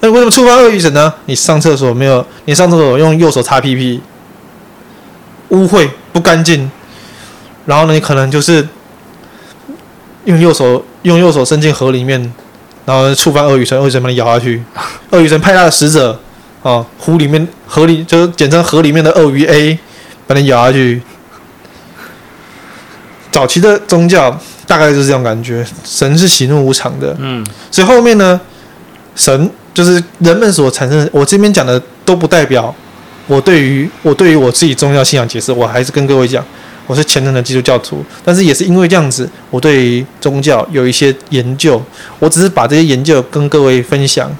[0.00, 1.14] 那为什么触犯鳄鱼神呢？
[1.26, 2.26] 你上厕所没有？
[2.46, 4.00] 你上厕所用右手擦屁屁，
[5.50, 6.68] 污秽不干净，
[7.66, 8.66] 然后呢，你可能就是。
[10.24, 12.20] 用右手用右手伸进河里面，
[12.84, 14.62] 然后触犯鳄鱼神，鳄鱼神把你咬下去。
[15.10, 16.20] 鳄鱼神派他的使者，
[16.62, 19.78] 啊，湖里面河里就是简称河里面的鳄鱼 A，
[20.26, 21.00] 把你咬下去。
[23.32, 24.38] 早期的宗教
[24.68, 27.16] 大概就是这种感觉，神是喜怒无常的。
[27.18, 28.40] 嗯，所以后面呢，
[29.16, 31.10] 神就是人们所产生的。
[31.12, 32.72] 我这边讲的都不代表
[33.26, 36.44] 我对于我对于我自己宗教信仰解释，我还是跟各位讲。
[36.86, 41.82] 我是虔诚的基督教徒，但是也是因为这样子，我对于宗教有一些研究。
[42.18, 44.34] 我只是把这些研究跟各位分享。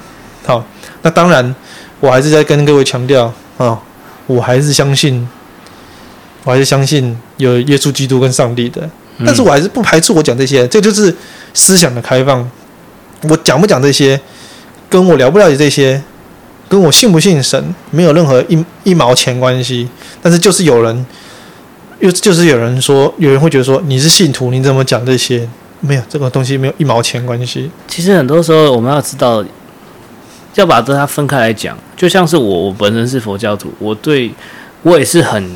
[0.47, 0.65] 好，
[1.03, 1.55] 那当然，
[1.99, 3.79] 我还是在跟各位强调啊，
[4.25, 5.29] 我还是相信，
[6.43, 8.89] 我还是相信有耶稣基督跟上帝的。
[9.25, 11.13] 但是我还是不排斥我讲这些，这就是
[11.53, 12.49] 思想的开放。
[13.29, 14.19] 我讲不讲这些，
[14.89, 16.01] 跟我了不了解这些，
[16.67, 19.89] 跟我信不信神没有任何一一毛钱关系。
[20.21, 21.05] 但是就是有人，
[21.99, 25.47] 又就是有人说，有人会觉得说你是信徒，你怎么讲这些？
[25.81, 27.71] 没有这个东西，没有一毛钱关系。
[27.87, 29.41] 其实很多时候我们要知道，
[30.55, 31.77] 要把这它分开来讲。
[31.95, 34.29] 就像是我，我本身是佛教徒，我对
[34.81, 35.49] 我也是很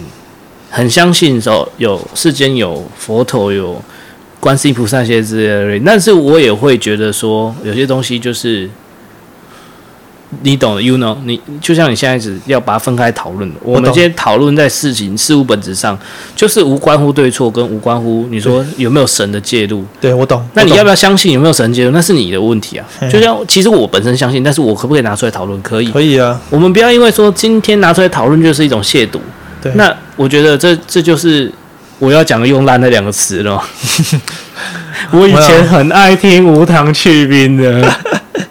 [0.73, 3.81] 很相信说有世间有佛陀有。
[4.43, 8.69] 观世音菩萨些之类的，但是我也会觉得说，有些东西就是
[10.41, 13.49] 你懂的，you know，你就像你现在只要把它分开讨论。
[13.61, 15.97] 我们今天讨论在事情事物本质上，
[16.35, 19.85] 就是无关乎对错，跟无关乎你说有没有神的介入。
[20.01, 20.45] 对，我懂。
[20.55, 21.91] 那你要不要相信有没有神介入？
[21.91, 22.85] 那是你的问题啊。
[23.09, 25.61] 就像其实我本身相信，但是我可不可以拿出来讨论？
[25.61, 26.37] 可以，可以啊。
[26.49, 29.21] 我们不要因为说今天拿出来讨论就是一种亵渎。
[29.61, 29.71] 对。
[29.75, 31.51] 那我觉得这这就是。
[31.99, 33.63] 我要讲的用烂那两个词了。
[35.11, 37.89] 我以前很爱听无糖去冰的，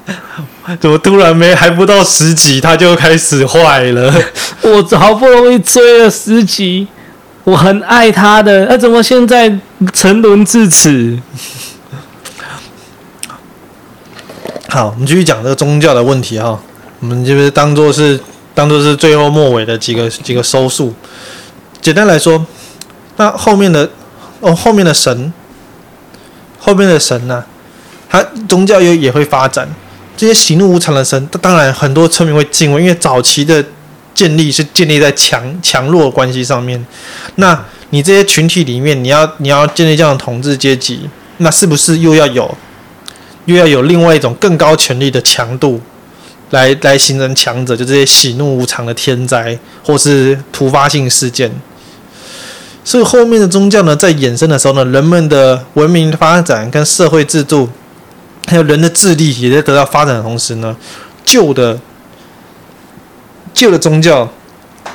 [0.81, 4.15] 怎么突然没还不到十集它就开始坏了？
[4.63, 6.87] 我好不容易追了十集，
[7.45, 9.53] 我很爱他的，那怎么现在
[9.93, 11.19] 沉沦至此？
[14.69, 16.59] 好，我们继续讲这个宗教的问题哈。
[17.01, 18.19] 我们就是当做是
[18.55, 20.95] 当做是最后末尾的几个几个收束。
[21.83, 22.47] 简单来说。
[23.19, 23.91] 那后面的
[24.41, 25.31] 哦，后面的神，
[26.59, 27.47] 后面的神呢、啊？
[28.09, 29.69] 他宗教又也会发展
[30.17, 31.27] 这些喜怒无常的神。
[31.43, 33.63] 当然，很多村民会敬畏，因为早期的
[34.15, 36.85] 建立是建立在强强弱关系上面。
[37.37, 42.57] 那你这些群体里面，你要你要建立这样的统治阶级，那是不是又要有
[43.45, 45.81] 又要有另外一种更高权力的强度
[46.51, 47.77] 来来形成强者？
[47.77, 51.53] 就这些喜怒无常的天灾或是突发性事件。
[52.85, 57.69] 所以后面的宗教呢，在衍生的时候呢，人们的文明发展跟社会制度，
[58.47, 60.77] 还有人的智力也在得到发展的同时呢，
[61.25, 61.79] 旧的
[63.55, 64.29] 旧的宗教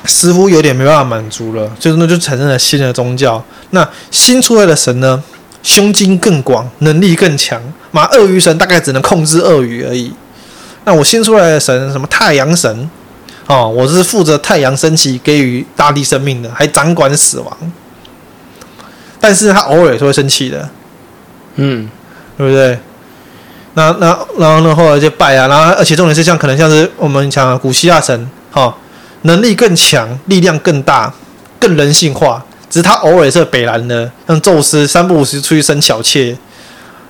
[0.04, 3.42] 似乎有点没办法满足了，所以呢，就产生了新的宗教。
[3.70, 5.22] 那新出来的神呢，
[5.62, 7.60] 胸襟更广，能力更强。
[7.90, 10.12] 嘛，鳄鱼神大概只能控制鳄鱼而已。
[10.84, 12.90] 那我新出来的神，什么太阳神？
[13.46, 17.56] 哦，我是负责太阳升起给予大地生命的，还掌管死亡。
[19.20, 20.68] 但是他偶尔也是会生气的，
[21.56, 21.88] 嗯，
[22.36, 22.78] 对不对？
[23.74, 24.74] 那那然后呢？
[24.74, 28.74] 后来就拜啊，然后而且重点是像可能像是我们讲的古希腊神，哈、哦，
[29.22, 31.12] 能力更强，力量更大，
[31.60, 32.44] 更人性化。
[32.68, 36.36] 只是他偶尔也是北兰的，像宙斯三不五时出去生小妾，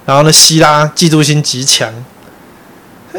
[0.04, 1.92] 然后呢，希拉嫉妒心极强。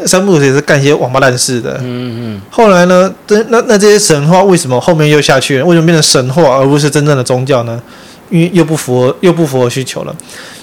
[0.06, 1.76] 三不五时也是干一些王八蛋事的。
[1.82, 2.40] 嗯嗯。
[2.50, 3.12] 后来呢？
[3.26, 5.64] 这那那这些神话为什么后面又下去了？
[5.64, 7.82] 为什么变成神话而不是真正的宗教呢？
[8.30, 10.16] 因为又不符合又不符合需求了，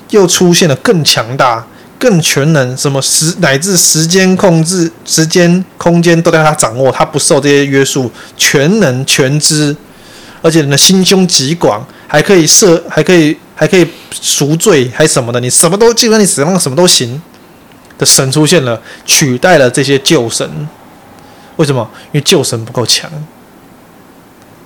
[0.09, 1.65] 又出现了更强大、
[1.99, 9.75] 更全能，什么时乃至时间控制、时间空间都在他掌握，他不受这些约束，全能全知，
[10.41, 17.21] 而且呢心胸极广，还可以赦，还可以还可以赎罪，还什么的，你什么都基本上你指望什么都行。
[17.97, 20.47] 的神出现了，取代了这些旧神。
[21.55, 21.89] 为什么？
[22.11, 23.09] 因为旧神不够强，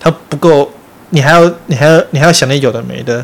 [0.01, 0.69] 他不够，
[1.11, 3.23] 你还要，你还要，你还要想那有的没的。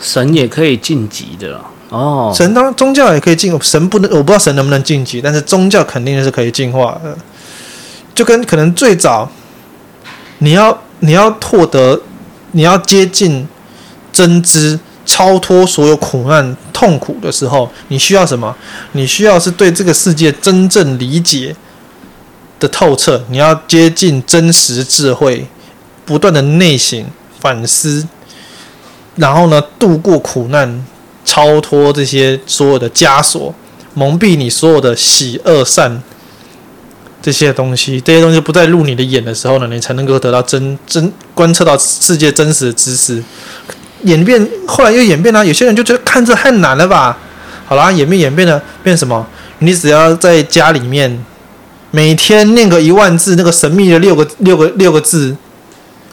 [0.00, 2.32] 神也可以晋级的哦。
[2.36, 7.16] 神当然宗教也可以进，神不能，我不知道神能不能晋级，但是宗教肯定是可以进化的。
[8.14, 9.30] 就跟可能最早，
[10.38, 12.02] 你要你要获得，
[12.52, 13.48] 你要接近
[14.12, 14.80] 真知。
[15.08, 18.54] 超脱所有苦难痛苦的时候，你需要什么？
[18.92, 21.56] 你需要是对这个世界真正理解
[22.60, 23.24] 的透彻。
[23.30, 25.46] 你要接近真实智慧，
[26.08, 27.04] 不断的内省
[27.38, 28.08] 反思，
[29.16, 30.82] 然后呢，度过苦难，
[31.22, 33.54] 超脱这些所有的枷锁，
[33.92, 36.02] 蒙蔽你所有的喜恶善
[37.20, 38.00] 这些东西。
[38.00, 43.22] 这些东西不再入你的眼的时候呢，你才能够得到真真观测到世界真实的知识。
[44.04, 45.44] 演变，后来又演变了。
[45.44, 47.18] 有些人就觉得看这太难了吧？
[47.66, 49.26] 好啦，演变演变了，变什么？
[49.58, 51.22] 你只要在家里面
[51.90, 55.36] 每天念个一万字，那个神秘的六个六个六个字，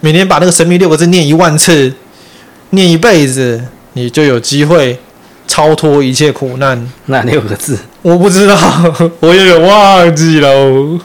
[0.02, 1.94] 每天把那个神秘六个字念一万次，
[2.72, 5.00] 念一辈子，你就有机会
[5.48, 6.92] 超脱一切苦难。
[7.08, 7.78] 那六个字？
[8.02, 8.56] 我不知道，
[9.20, 11.00] 我有点忘记了。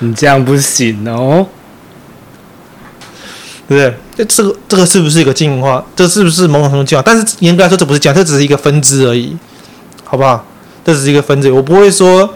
[0.00, 1.46] 你这样不行哦。
[3.68, 3.94] 对不对？
[4.16, 5.84] 这这个这个是不是一个进化？
[5.96, 7.02] 这是不是某种程度进化？
[7.04, 9.36] 但是严格来说，这不是进化，这只是一个分支而已，
[10.04, 10.44] 好不好？
[10.84, 11.50] 这只是一个分支。
[11.50, 12.34] 我不会说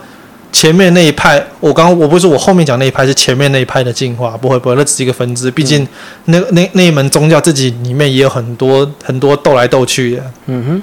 [0.57, 5.51] 前面那一派，我刚刚我不会说我后面讲那一派是前面那一派的进化，不会不会，那只是一个分支。
[5.51, 5.87] 毕竟
[6.25, 10.83] 那那那一门宗教自己里面也有很多很多斗来斗去的，嗯哼，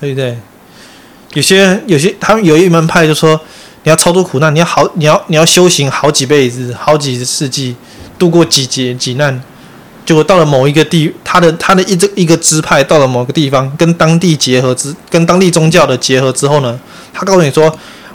[0.00, 0.36] 对不对？
[1.34, 3.40] 有些有些他们有一门派就说
[3.84, 7.76] 你要超脱苦难，你要好，你要你要修行好几辈子、好几世纪，
[8.18, 9.40] 度过几劫几难，
[10.04, 16.76] 结果到了某一个地，他的他的一这一个支派到了某个地方，跟当地结合之，跟当地宗教的结合之后呢，
[17.14, 17.72] 他告诉你说，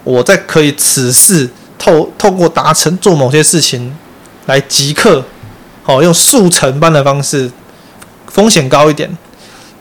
[0.08, 3.94] 我在可以此事透透过达成做某些事情
[4.46, 5.22] 来即刻，
[5.84, 7.52] 好用速成般的方式，
[8.28, 9.10] 风险高一点，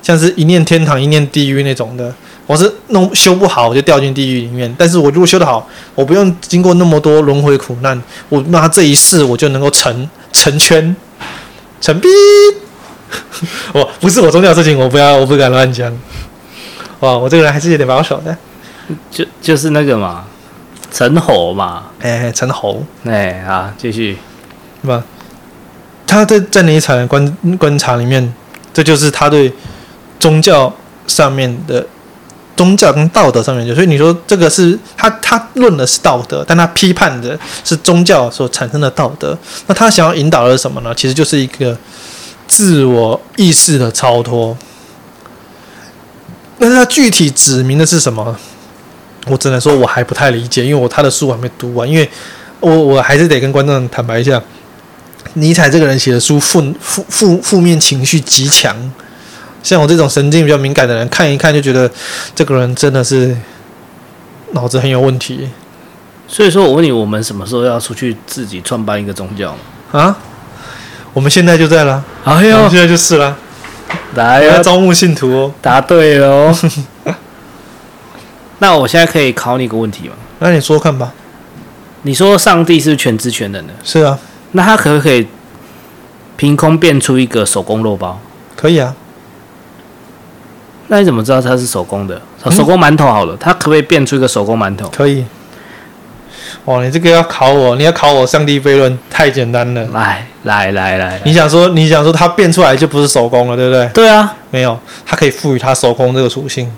[0.03, 2.13] 像是一念天堂一念地狱那种的。
[2.49, 4.73] 我是弄修不好，我就掉进地狱里面。
[4.77, 10.97] 但是我如果修得好，我不用经过那么多轮回苦难，我那这一世我就能够成成圈
[11.81, 12.09] 成逼。
[13.73, 15.97] 我 不是我宗教事情，我不要，我不敢乱讲。
[16.99, 18.37] 哇，我这个人还是有点保守的。
[19.11, 20.25] 就就是那个嘛，
[20.91, 24.17] 陈侯嘛，哎，成猴，哎，好，继续，
[24.83, 25.03] 是吧？
[26.07, 28.35] 他在在尼采的观观察里面，
[28.73, 29.53] 这就是他对
[30.19, 30.75] 宗教
[31.07, 31.87] 上面的。
[32.57, 39.37] 宗教跟道德上面，就所以你说这个是他他论的是道德，但他批判的是宗教所产生的道德。
[39.67, 40.95] 那他想要引导的是什么呢？
[40.95, 41.77] 其实就是一个
[42.49, 44.57] 自我意识的超脱。
[46.59, 48.35] 但是他具体指明的是什么？
[49.27, 51.89] 我只能说我还不太理解，因为我他的书还没读完。
[51.89, 52.09] 因为
[52.61, 54.41] 我我还是得跟观众坦白一下，
[55.35, 58.75] 尼采这个人写的书负负负负面情绪极强。
[59.63, 61.91] 像我这种神经比较敏感的人，看一看就觉得
[62.35, 63.37] 这个人真的是
[64.53, 65.49] 脑子很有问题。
[66.29, 69.57] 所以说我问你，我们什么时候要出去自己创办一个宗教
[69.91, 70.17] 啊？
[71.13, 73.37] 我们现在就在了，哎呦，现在就是了，
[74.15, 75.55] 来 要招募信徒哦。
[75.61, 76.59] 答对了哦。
[78.59, 80.15] 那我现在可以考你一个问题吗？
[80.39, 81.13] 那你说看吧。
[82.03, 83.73] 你说上帝是全知全能的？
[83.83, 84.19] 是啊。
[84.53, 85.27] 那他可不可以
[86.37, 88.19] 凭空变出一个手工肉包？
[88.55, 88.95] 可以啊。
[90.89, 92.21] 那你怎么知道它是手工的？
[92.51, 94.89] 手工馒头好了，它可不可以变出一个手工馒头？
[94.91, 95.25] 可以。
[96.67, 99.85] 哇，你这个要考我，你要考我上帝悖论，太简单了。
[99.87, 103.89] 来来来来，你想说，你想说它变出来就不是手工了，对不对？
[103.89, 106.71] 对啊，没有，它可以赋予它手工这个属性。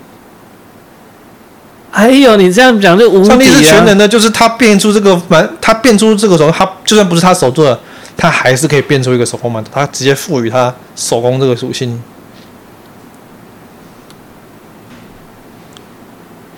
[1.91, 3.23] 哎呦，你这样讲就无！
[3.23, 7.79] 上帝是全能的，就是他变出这个馒，他变出这个手工，他就算不是他手做的，
[8.15, 12.01] 他还是可以变出一个手工馒头，他直接赋予他手工这个属性。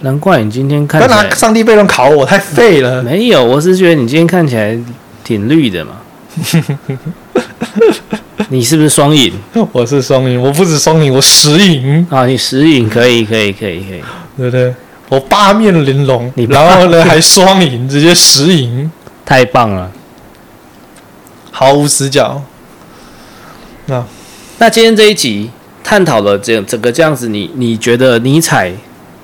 [0.01, 3.01] 难怪你今天看起来，上帝悖论考我，太废了。
[3.03, 4.77] 没有，我是觉得你今天看起来
[5.23, 5.97] 挺绿的嘛。
[8.49, 9.31] 你是不是双赢？
[9.71, 12.25] 我是双赢，我不止双赢，我十赢啊！
[12.25, 14.03] 你十赢可以，可以，可以，可以，
[14.35, 14.73] 对不对？
[15.11, 18.89] 我八面玲珑，你然后呢还双赢，直接十赢，
[19.25, 19.91] 太棒了，
[21.51, 22.41] 毫无死角。
[23.87, 24.01] 那
[24.57, 25.51] 那今天这一集
[25.83, 28.71] 探讨了这整个这样子，你你觉得尼采，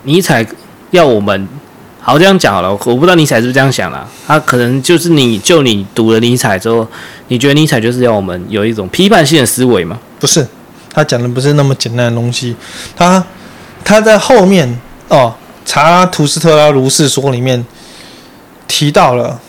[0.03, 0.45] 尼采？
[0.91, 1.47] 要我们
[2.01, 4.05] 好这样讲好了，我不知道尼采是不是这样想啦。
[4.25, 6.85] 他可能就是你就你读了尼采之后，
[7.29, 9.97] 你觉得尼采就是要我们有一种批判性的思维吗？
[10.19, 10.45] 不是，
[10.93, 12.55] 他讲的不是那么简单的东西。
[12.95, 13.21] 他
[13.83, 14.79] 他在后面
[15.09, 15.33] 哦，
[15.68, 17.63] 《查拉图斯特拉如是说》里面
[18.68, 19.39] 提到了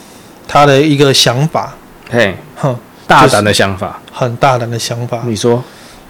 [0.47, 1.75] 他的一个想法。
[2.11, 5.23] 嘿，哼，大胆的想法，很大胆的想法。
[5.27, 5.63] 你说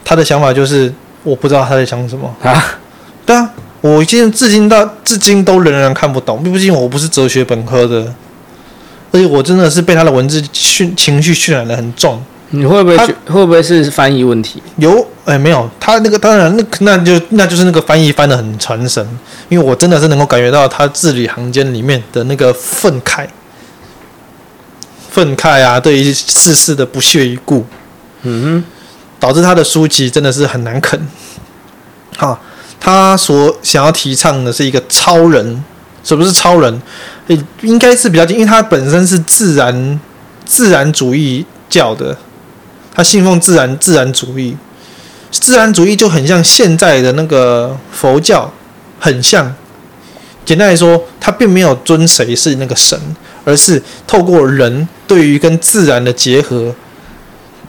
[0.04, 0.92] 他的想法就是，
[1.22, 2.80] 我不知道他在想什么啊？
[3.24, 3.50] 对啊。
[3.80, 8.12] 我现在至今到至今都仍然看不懂，毕竟我不是哲学本科的，
[9.12, 12.20] 而且我真的是被他的文字渲情绪渲染的很重。
[12.50, 14.62] 你会不会会不会是翻译问题？
[14.76, 19.06] 有哎、欸，没有，他那个当然那那就那就是那个翻译翻的很传神，
[19.48, 23.26] 因为我真的是能够感觉到他字里行间里面的那个愤慨，
[25.10, 27.66] 愤慨啊，对于世事的不屑一顾，
[28.22, 28.64] 嗯哼，
[29.20, 31.00] 导致他的书籍真的是很难啃，
[32.16, 32.40] 好。
[32.80, 35.64] 他所想要提倡的是一个超人，
[36.04, 36.80] 什么是超人？
[37.26, 40.00] 诶，应该是比较近，因为他本身是自然
[40.44, 42.16] 自然主义教的，
[42.98, 44.56] 他信奉自然自然主义，
[45.30, 48.52] 自然主义就很像现在的那个佛教，
[48.98, 49.54] 很像。
[50.44, 53.00] 简单来说，他并没有尊谁是那个神，
[53.44, 56.74] 而是透过人对于跟自然的结合，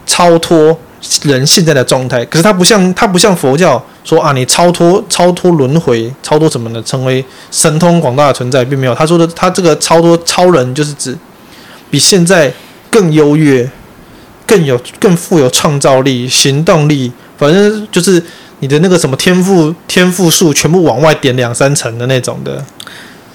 [0.08, 0.76] 超脱。
[1.22, 8.94] 人现在的状态，可是他不像他不像佛教说啊，你超脱超脱轮回，超脱什么的，成为神通广大的存在，并没有。
[8.94, 11.18] 他说的他这个超脱超人，就是指
[11.90, 12.52] 比现在
[12.92, 13.72] 更优越、
[14.50, 18.22] 更有更富有创造力、行动力，反正就是
[18.62, 22.66] 你的那个什么天赋天赋数全部往外点两三层的那种的。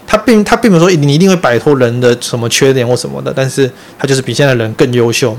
[0.07, 5.39] 他并他并没有说你一定会摆脱人的什么缺点或什么的，但是他就是比现在人更优秀。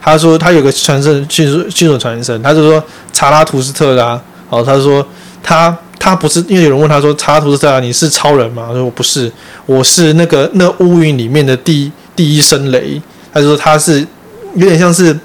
[0.00, 4.20] 他说他有个传承，技术技术传承，他就说查拉图斯特拉，
[4.50, 5.04] 哦，他说
[5.42, 9.32] 他他不是，因为有人问他说：“查拉图斯特拉，你是超人吗？”他说：“我不是，
[9.64, 13.00] 我是那个那乌云里面的第第一声雷。”
[13.32, 14.06] 他说他是
[14.54, 15.16] 有点像是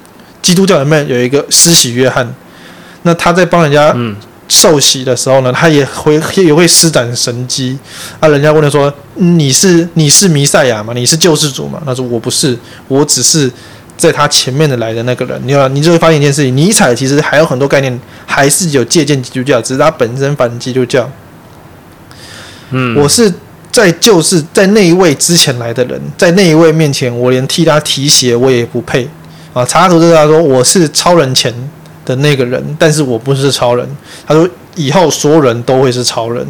[0.42, 2.28] 基督教里面有一个施洗约翰，
[3.04, 3.96] 那他在帮人家
[4.48, 7.78] 受洗的时候呢，他也会也会施展神机。
[8.20, 10.94] 啊，人家问他说：“你是你是弥赛亚吗？
[10.96, 12.58] 你是救世主吗？”他说：“我不是，
[12.88, 13.52] 我只是。”
[14.00, 21.12] 在他前面的来的那个人，你看，你就会发现一件事情：尼采其实还有很多概念，还是有借鉴基督教，只是他本身反基督教。
[22.70, 23.30] 嗯，我是
[23.74, 29.06] 在就是在那一位之前来的人，在那一位面前，我连替他提鞋我也不配
[29.54, 29.66] 啊！
[29.66, 31.54] 查拉图斯特拉说我是超人前
[32.06, 33.88] 的那个人，但是我不是超人。
[34.28, 36.46] 他说以后所有人都会是超人。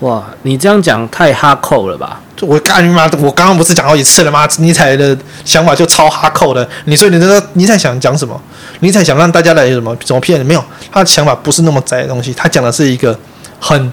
[0.00, 2.20] 哇，你这样讲太哈扣了吧？
[2.42, 3.04] 我干你妈！
[3.18, 4.46] 我刚刚不是讲好几次了吗？
[4.58, 6.68] 尼采的想法就超哈扣的。
[6.84, 8.38] 你说你这个尼采想讲什么？
[8.80, 9.96] 尼采想让大家来什么？
[10.04, 10.46] 怎么骗人？
[10.46, 12.34] 没有，他的想法不是那么窄的东西。
[12.34, 13.18] 他讲的是一个
[13.58, 13.90] 很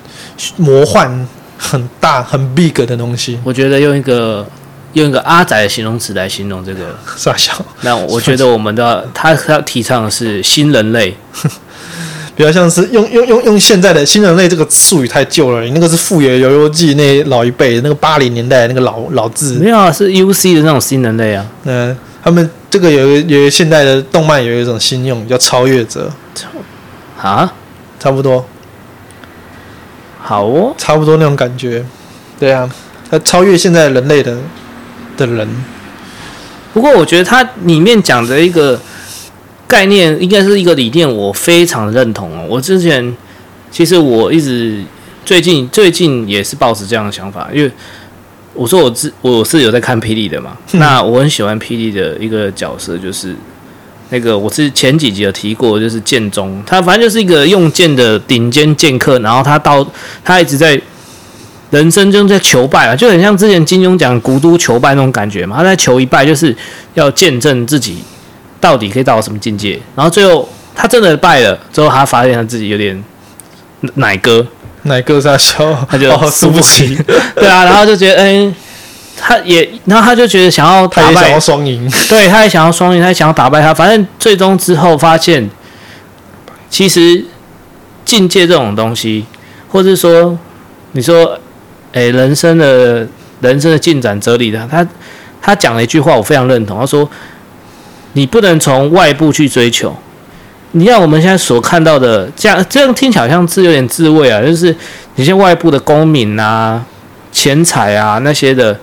[0.58, 1.26] 魔幻、
[1.58, 3.40] 很大、很 big 的东西。
[3.46, 4.46] 我觉得用一个
[4.94, 6.96] 用一个阿宅的形容词来形容这个。
[7.16, 7.54] 傻笑。
[7.82, 11.16] 那我觉得我们的他他提倡的是新人类。
[12.36, 21.46] 比较像是用用用用现在的新人类这个术语太旧了，你那个是富野由悠记那老一辈那个八零年代那个老老字，没有啊，是 U C 的那种新人类啊。
[21.66, 26.12] 嗯，他们这个有有一现代的动漫有一种新用叫超越者，
[27.22, 27.54] 啊，
[28.00, 28.44] 差不多，
[30.20, 31.86] 好哦，差不多那种感觉，
[32.40, 32.68] 对啊，
[33.12, 34.36] 他超越现在人类的
[35.18, 35.48] 的人。
[36.74, 38.80] 不过我觉得它里面讲的一个。
[39.66, 42.46] 概念应该是一个理念，我非常认同哦。
[42.48, 43.16] 我之前
[43.72, 44.84] 其实我一直
[45.26, 47.72] 最近最近也是抱持这样的想法，因为
[48.54, 53.36] 我说我自我是有在看霹雳的嘛，嗯、那我很喜欢霹雳的一个角色，就是
[54.10, 59.84] 那个我是前几集有提过，就是剑宗，他反正就是一个用剑的顶尖剑客，然后他到
[60.24, 60.80] 他一直在
[61.74, 66.56] 人生中在求败啊，就很像之前金庸讲古都求败那种感觉嘛，他在求一败，就是
[66.94, 67.98] 要见证自己。
[68.62, 69.78] 到底可以到什么境界？
[69.94, 73.04] 然后最后他真的败了，之后他发现他自己有点
[73.96, 74.48] 奶哥，
[74.84, 76.98] 奶哥在笑，他就输不起。
[77.36, 78.56] 对啊，然后就觉得，嗯、欸，
[79.18, 83.74] 他也，然后他就觉得想要打败，他也想要双赢，对，他也想要双赢，他也想要打败他。
[83.74, 85.50] 反正最终之后发现，
[86.70, 87.26] 其实
[88.06, 89.26] 境界这种东西，
[89.68, 90.40] 或者说
[90.94, 91.38] 你说，
[91.94, 93.08] 哎、人生的
[93.40, 94.86] 人生的进展哲理的，他
[95.42, 97.10] 他讲了一句话，我非常认同，他说。
[98.16, 99.92] 你不能从外部去追求，
[100.74, 104.76] 你像我们现在所看到的，这样这样听起来好像是有点自慰啊，就是
[105.16, 106.86] 你像外部的功名啊、
[107.32, 108.80] 钱财啊那些的，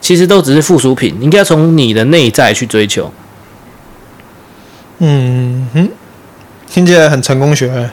[0.00, 3.12] 其实都只是附属品，应该从你的内在去追求。
[4.98, 5.88] 嗯哼，
[6.68, 7.90] 听起来很成功学，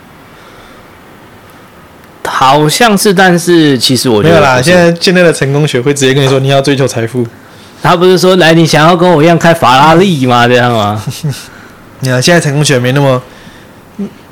[2.36, 4.60] 好像是，但是其实我觉得没有啦。
[4.60, 7.24] 现在现在的成功学会直接跟你说，你要追求财富。
[7.84, 10.48] 他不是说，来，你想要跟我一样开法拉利吗？
[10.48, 11.00] 这样吗？
[12.02, 13.22] 你看现在成功学没那么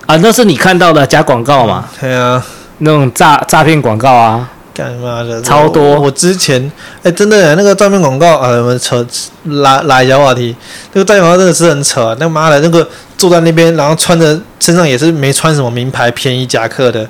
[0.07, 1.87] 啊，那是你看到的假广告嘛？
[1.99, 2.43] 对啊，
[2.79, 5.83] 那种诈诈骗广告啊，干嘛的超多。
[5.83, 6.59] 我，我之前
[6.97, 9.05] 哎、欸，真的那个诈骗广告啊，我们扯
[9.43, 10.55] 拉拉一下话题，
[10.93, 12.15] 那个诈骗广告真的是很扯、啊。
[12.19, 17.07] 那妈的，那个坐在那边，然后穿着身上也是没穿什么名牌便宜夹克的，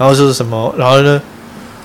[0.00, 1.20] 然后就是什么，然后呢？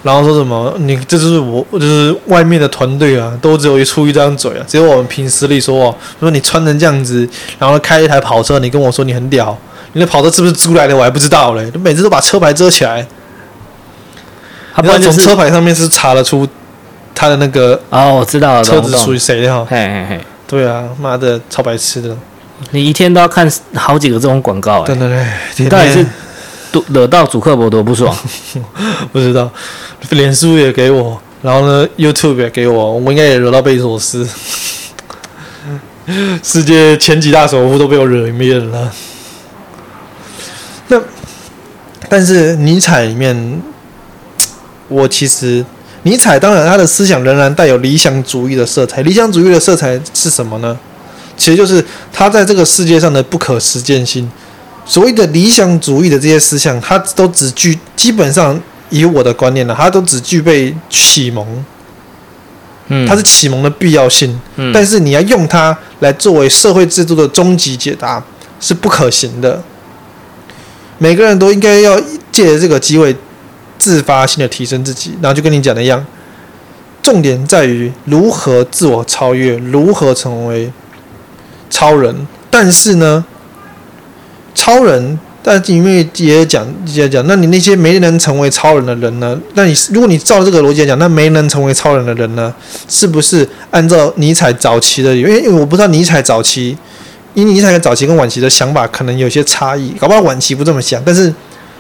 [0.03, 0.73] 然后说什么？
[0.77, 5.93] 你这就是我，就是外面的团队啊，都只有一出一张嘴啊，只有我们凭实力说哦。
[6.21, 7.27] 说你穿成这样子，
[7.59, 9.57] 然后开一台跑车，你跟我说你很屌，
[9.91, 10.95] 你的跑车是不是租来的？
[10.95, 11.69] 我还不知道嘞。
[11.83, 13.05] 每次都把车牌遮起来，
[14.73, 16.47] 他不然从车牌上面是查得出
[17.13, 19.67] 他的那个哦，我知道了，车子属于谁的哈？
[19.69, 22.15] 嘿嘿嘿，对啊，妈的，超白痴的。
[22.71, 25.25] 你一天都要看好几个这种广告哎，对对对，
[25.57, 26.05] 你到底是
[26.89, 28.15] 惹到主克伯多不爽？
[29.11, 29.51] 不知道。
[30.11, 34.27] 脸书也给我，然后呢，YouTube 也给我，我们应该也惹到贝索斯，
[36.43, 38.93] 世界前几大首富都被我惹一面了。
[40.89, 41.01] 那，
[42.07, 43.61] 但是尼采里面，
[44.87, 45.65] 我其实
[46.03, 49.01] 尼采当然他的思想仍然带有理想主义的色彩。
[49.01, 50.77] 理想主义的色彩是什么呢？
[51.35, 54.29] 其实就是他在这个世界上的不可实践性。
[54.85, 58.59] 所谓的理想主义的这些思想，它都只具基本上。
[58.91, 61.65] 以我的观念呢，它都只具备启蒙，
[62.87, 68.23] 嗯，它是启蒙的必要性，嗯，但是你要用它来作为社会制度的终极解答
[68.59, 69.61] 是不可行的。
[70.99, 71.99] 每个人都应该要
[72.31, 73.13] 借着这个机会
[73.79, 76.05] 自发性的提升自己，然后就跟你讲的一样，
[77.01, 80.71] 重点在于如何自我超越，如何成为
[81.71, 82.27] 超人。
[82.51, 83.25] 但是呢，
[84.55, 85.19] 超人。
[85.47, 89.39] 但因为也讲也讲，那你那些没能成为超人的人呢？
[89.53, 92.51] 那你如果你照这个逻辑来讲，那没能成为超人的人呢，
[92.87, 95.15] 是不是按照尼采早期的？
[95.15, 96.75] 因为因为我不知道尼采早期，
[97.35, 101.31] 因为尼采的早期跟晚期的想法可能有些差异，搞不好晚期不这么想，但是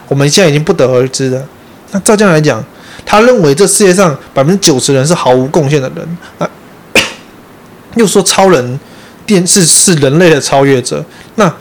[0.07, 1.43] 我们现在已经不得而知了。
[1.89, 2.63] 那照这样来讲，
[3.03, 6.47] 他认为这世界上百分之九十人是毫无贡献的人，那
[7.97, 8.79] 又说超人
[9.25, 11.03] 电视是人类的超越者，
[11.33, 11.51] 那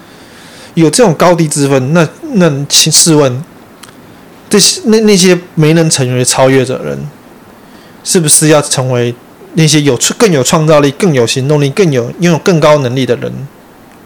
[0.74, 3.42] 有这种高低之分，那那请试问，
[4.50, 6.98] 这些那那些没能成为超越者的人，
[8.02, 9.14] 是不是要成为
[9.54, 13.32] 那些有更有创造力、更有行动力、更有拥有更高能力的人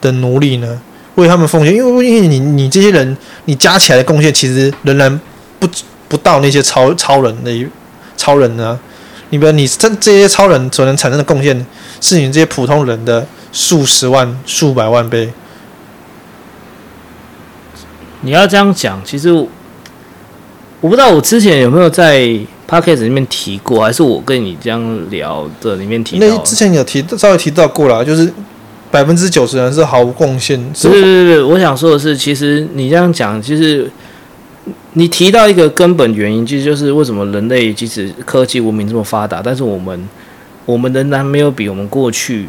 [0.00, 0.80] 的奴隶呢？
[1.14, 3.16] 为他们奉献，因为因为你你这些人，
[3.46, 5.20] 你加起来的贡献其实仍然
[5.58, 5.66] 不
[6.06, 7.66] 不到那些超超人的
[8.16, 8.78] 超人呢。
[9.30, 11.66] 你比如你这这些超人所能产生的贡献，
[12.00, 15.28] 是你这些普通人的数十万、数百万倍。
[18.22, 19.46] 你要这样讲，其实我，
[20.80, 22.28] 我不知道我之前有没有在
[22.68, 26.26] podcast 里面提过，还是我跟你这样聊的里面提到。
[26.26, 28.32] 那之前有提稍微提到过了，就是
[28.90, 30.58] 百分之九十人是毫无贡献。
[30.74, 33.88] 是是是是，我想说的是，其实你这样讲，其实
[34.94, 40.08] 你提到一个根本原因，其实就是为什么人类即使科技文明这么发达，但是我们
[40.66, 42.48] 我们仍然没有比我们过去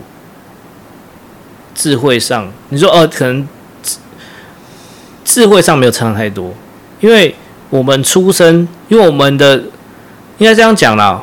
[1.75, 3.47] 智慧上，你说哦、呃，可能。
[5.23, 6.53] 智慧上没有差太多，
[6.99, 7.35] 因为
[7.69, 9.57] 我们出生，因为我们的
[10.37, 11.21] 应该这样讲啦，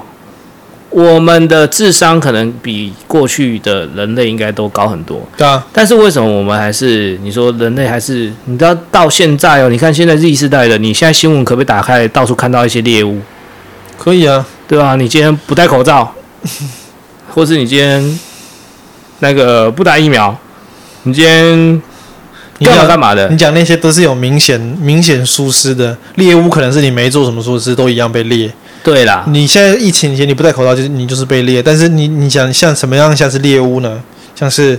[0.91, 5.21] 我们的智商可能比过去的人类应该都高很多。
[5.37, 8.33] 对啊，但是为什么我们还是你说人类还是？
[8.45, 13.21] 你知道到现在哦，你看现在 Z 世代的，你现在新闻可不可以打开，到处看到一些猎物？
[13.99, 14.95] 可以啊，对吧？
[14.95, 16.15] 你今天不戴口罩，
[17.35, 18.21] 或是你今天
[19.19, 20.39] 那个不打疫苗，
[21.03, 21.83] 你今天。
[22.59, 23.29] 你要干嘛的？
[23.29, 28.51] 你讲那些都是有明显明显疏失的猎物，可能是你没做什么疏失，都一样被猎。
[28.83, 31.63] 对啦，你现在疫情前你不戴口罩，就是你就是被猎。
[31.63, 34.03] 但是你你想像什么样像是猎物呢？
[34.35, 34.79] 像是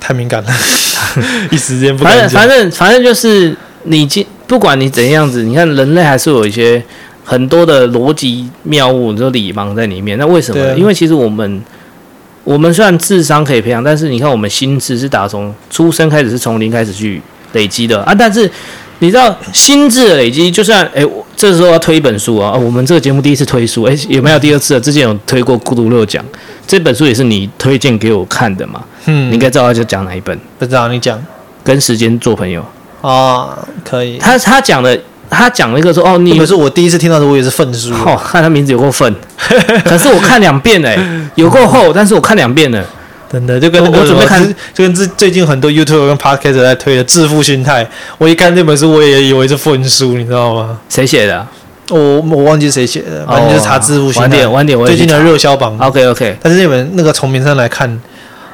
[0.00, 0.50] 太敏感了，
[1.52, 2.02] 一时间不。
[2.02, 6.82] 反正反正反正就是你今不管你怎样子，你看人类还是有一些
[7.24, 10.16] 很多的逻辑谬误，就礼盲在里面。
[10.16, 10.78] 那为什么呢？
[10.78, 11.62] 因为其实我们。
[12.44, 17.20] 我们虽然智商可以培养，但是你看我们心智是打从出生开始是从零开始去
[17.52, 18.14] 累积的啊。
[18.14, 18.48] 但是
[19.00, 21.02] 你知道心智的累积，就算哎，
[21.34, 24.80] 这时候要推一本书啊，我们这个节目第一次推书，哎，有没有第二次了？
[24.80, 26.22] 之前有推过《孤独六讲》，
[26.66, 28.84] 这本书也是你推荐给我看的嘛？
[29.06, 30.38] 嗯，你应该知道就讲哪一本？
[30.58, 31.20] 不知道，你讲。
[31.64, 32.62] 跟时间做朋友
[33.00, 34.18] 哦，可以。
[34.18, 35.00] 他他讲的。
[35.34, 38.16] 他讲了一个说哦，你可是我第一次听到的，我也是粪书哦。
[38.24, 39.14] 看他名字有够粪，
[39.84, 40.96] 可是我看两遍哎，
[41.34, 42.84] 有够厚，但是我看两遍了，
[43.30, 47.84] 真的就跟我准备看，就跟最最近很多 YouTube 跟 Podcast 在推的《致富心态》，
[48.18, 50.78] 我一看这本书，我也以为是粪书，你知道吗？
[50.88, 51.46] 谁写的？
[51.90, 54.28] 我我忘记谁写的，反正就是查《致富心态》。
[54.50, 55.76] 晚点晚点，最近的热销榜。
[55.78, 58.00] OK OK，但是那本那个从名上来看，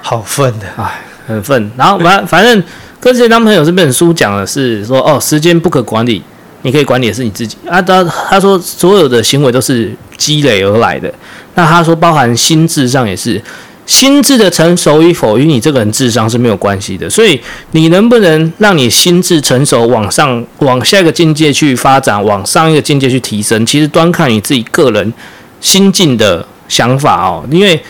[0.02, 1.70] 好愤的，哎，很愤。
[1.76, 2.60] 然后反反正
[2.98, 6.22] 跟这些当朋友这本书讲的是说哦，时间不可管理。
[6.62, 7.80] 你可以管理的是你自己啊。
[7.80, 11.12] 他他说所有的行为都是积累而来的。
[11.54, 13.42] 那他说包含心智上也是，
[13.86, 17.11] 心智的成熟与否与你这个人智商是没有关系的。
[17.11, 17.40] 所以
[17.72, 25.12] 你能不能让你心智成熟，往上往下一个境界去发展，往上一个境界去提升，其实端看你自己个人
[25.61, 27.44] 心境的想法哦。
[27.50, 27.80] 因为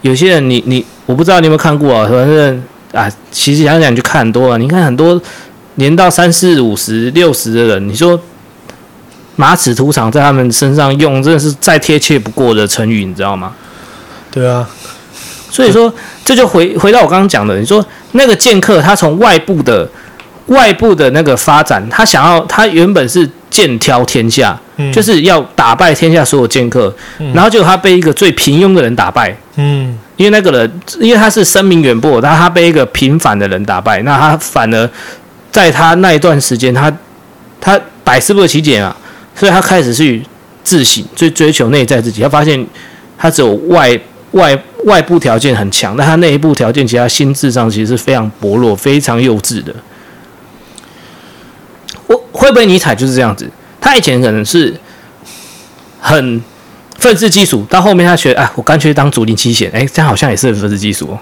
[0.00, 2.62] 有些人你你我不知道你有没有看过啊，反正
[2.92, 4.58] 啊，其实想想就看很多了。
[4.58, 5.20] 你看很多。
[5.76, 8.20] 年到三四五十六十的人，你说
[9.36, 13.54] 马齿土场在他们身上用，真的是再贴切不过的成语，你知道吗？
[14.30, 14.68] 对啊，
[15.50, 15.92] 所以说
[16.24, 19.88] 这就回回到我刚刚讲的，你说那个剑客他从外部的
[20.46, 34.90] 外部的那个发展，他想要他原本是剑挑天下，嗯，就是要打败天下所有剑客，嗯，然后结果他被一个最平庸的人打败，嗯，因为那个人因为他是声名远播，但他被一个平凡的人打败，那他反而。
[35.52, 36.90] 在他那一段时间，他
[37.60, 38.96] 他百思不得其解啊，
[39.36, 40.24] 所以他开始去
[40.64, 42.22] 自省，去追求内在自己。
[42.22, 42.66] 他发现
[43.18, 44.00] 他只有外
[44.32, 49.74] 外外部条件很强，但他内部条件，其他心智上其实是非常薄弱、非常幼稚的。
[52.06, 53.48] 我会不会尼采就是这样子？
[53.80, 54.74] 他以前可能是
[56.00, 56.42] 很
[56.98, 61.18] 愤世嫉俗，到后面他学哎，我干脆当竹林七贤，哎，这样好像也是很愤世嫉俗。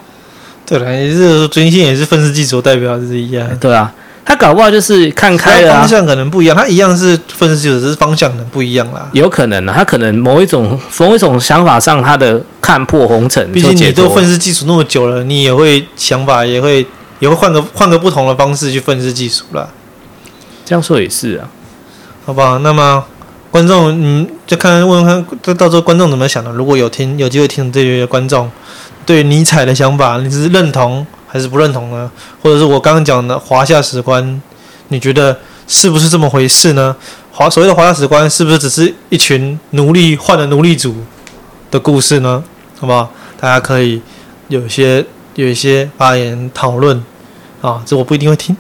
[0.65, 3.49] 对了，也是竹林七贤也是愤世嫉俗代表是一啊。
[3.61, 3.93] 对啊。
[4.25, 6.57] 他搞不好就是看开了、啊，方向可能不一样。
[6.57, 9.09] 他一样是分析，只是方向可能不一样啦。
[9.13, 13.51] 有可能啊，他可能某一种某一种想法上，他的看破红尘。
[13.51, 16.87] 毕竟你都愤世嫉俗那么久了，你也会想法也会
[17.19, 19.69] 也会换个换个不同的方式去愤世嫉俗啦。
[20.65, 21.49] 这样说也是啊，
[22.25, 22.59] 好不好？
[22.61, 23.03] 那么
[23.51, 26.53] 观众，嗯，就看问问看，这到时候观众怎么想的？
[26.53, 28.49] 如果有听有机会听这些观众
[29.05, 32.11] 对尼采的想法，你是认同还是不认同呢？
[32.43, 34.43] 或者是我刚刚讲的华夏史观，
[34.89, 36.97] 你觉得是不是这么回事呢？
[37.31, 40.97] 华所谓的华夏史观，是不是只是一群奴隶换了奴隶主
[41.71, 42.43] 的故事呢？
[42.81, 43.09] 好不好？
[43.41, 44.03] 大家可以
[44.49, 45.05] 有一些
[45.37, 47.03] 有一些发言讨论
[47.61, 48.57] 啊，这我不一定会听，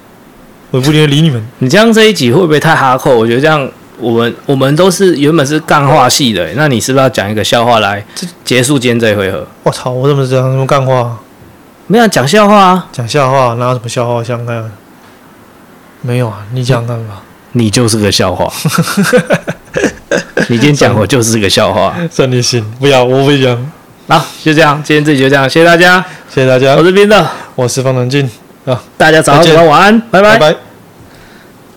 [0.70, 1.44] 我也不一定会理你们。
[1.58, 3.16] 你这样这一集会不会太哈扣？
[3.16, 3.68] 我觉得这样，
[3.98, 8.02] 我们我们都是原本是干话系的，那你是不是要讲一个笑话来
[8.44, 9.44] 结束今天这一回合？
[9.64, 10.50] 我操，我怎么这样？
[10.50, 11.18] 什么干话？
[11.90, 14.22] 没有讲笑话啊，讲笑话，哪有什么笑话？
[14.22, 14.70] 想看？
[16.02, 17.20] 没有啊，你讲看吧。
[17.50, 18.48] 你就是个笑话。
[20.46, 21.96] 你今天讲我就是个笑话。
[22.08, 23.72] 算你行，不要，我不讲。
[24.06, 25.98] 好，就这样，今天这集就这样，谢谢大家，
[26.32, 26.76] 谢谢大家。
[26.76, 28.30] 我是冰的，我是方能进
[28.66, 30.38] 啊，大家早上好，晚安，拜拜。
[30.38, 30.69] 拜拜。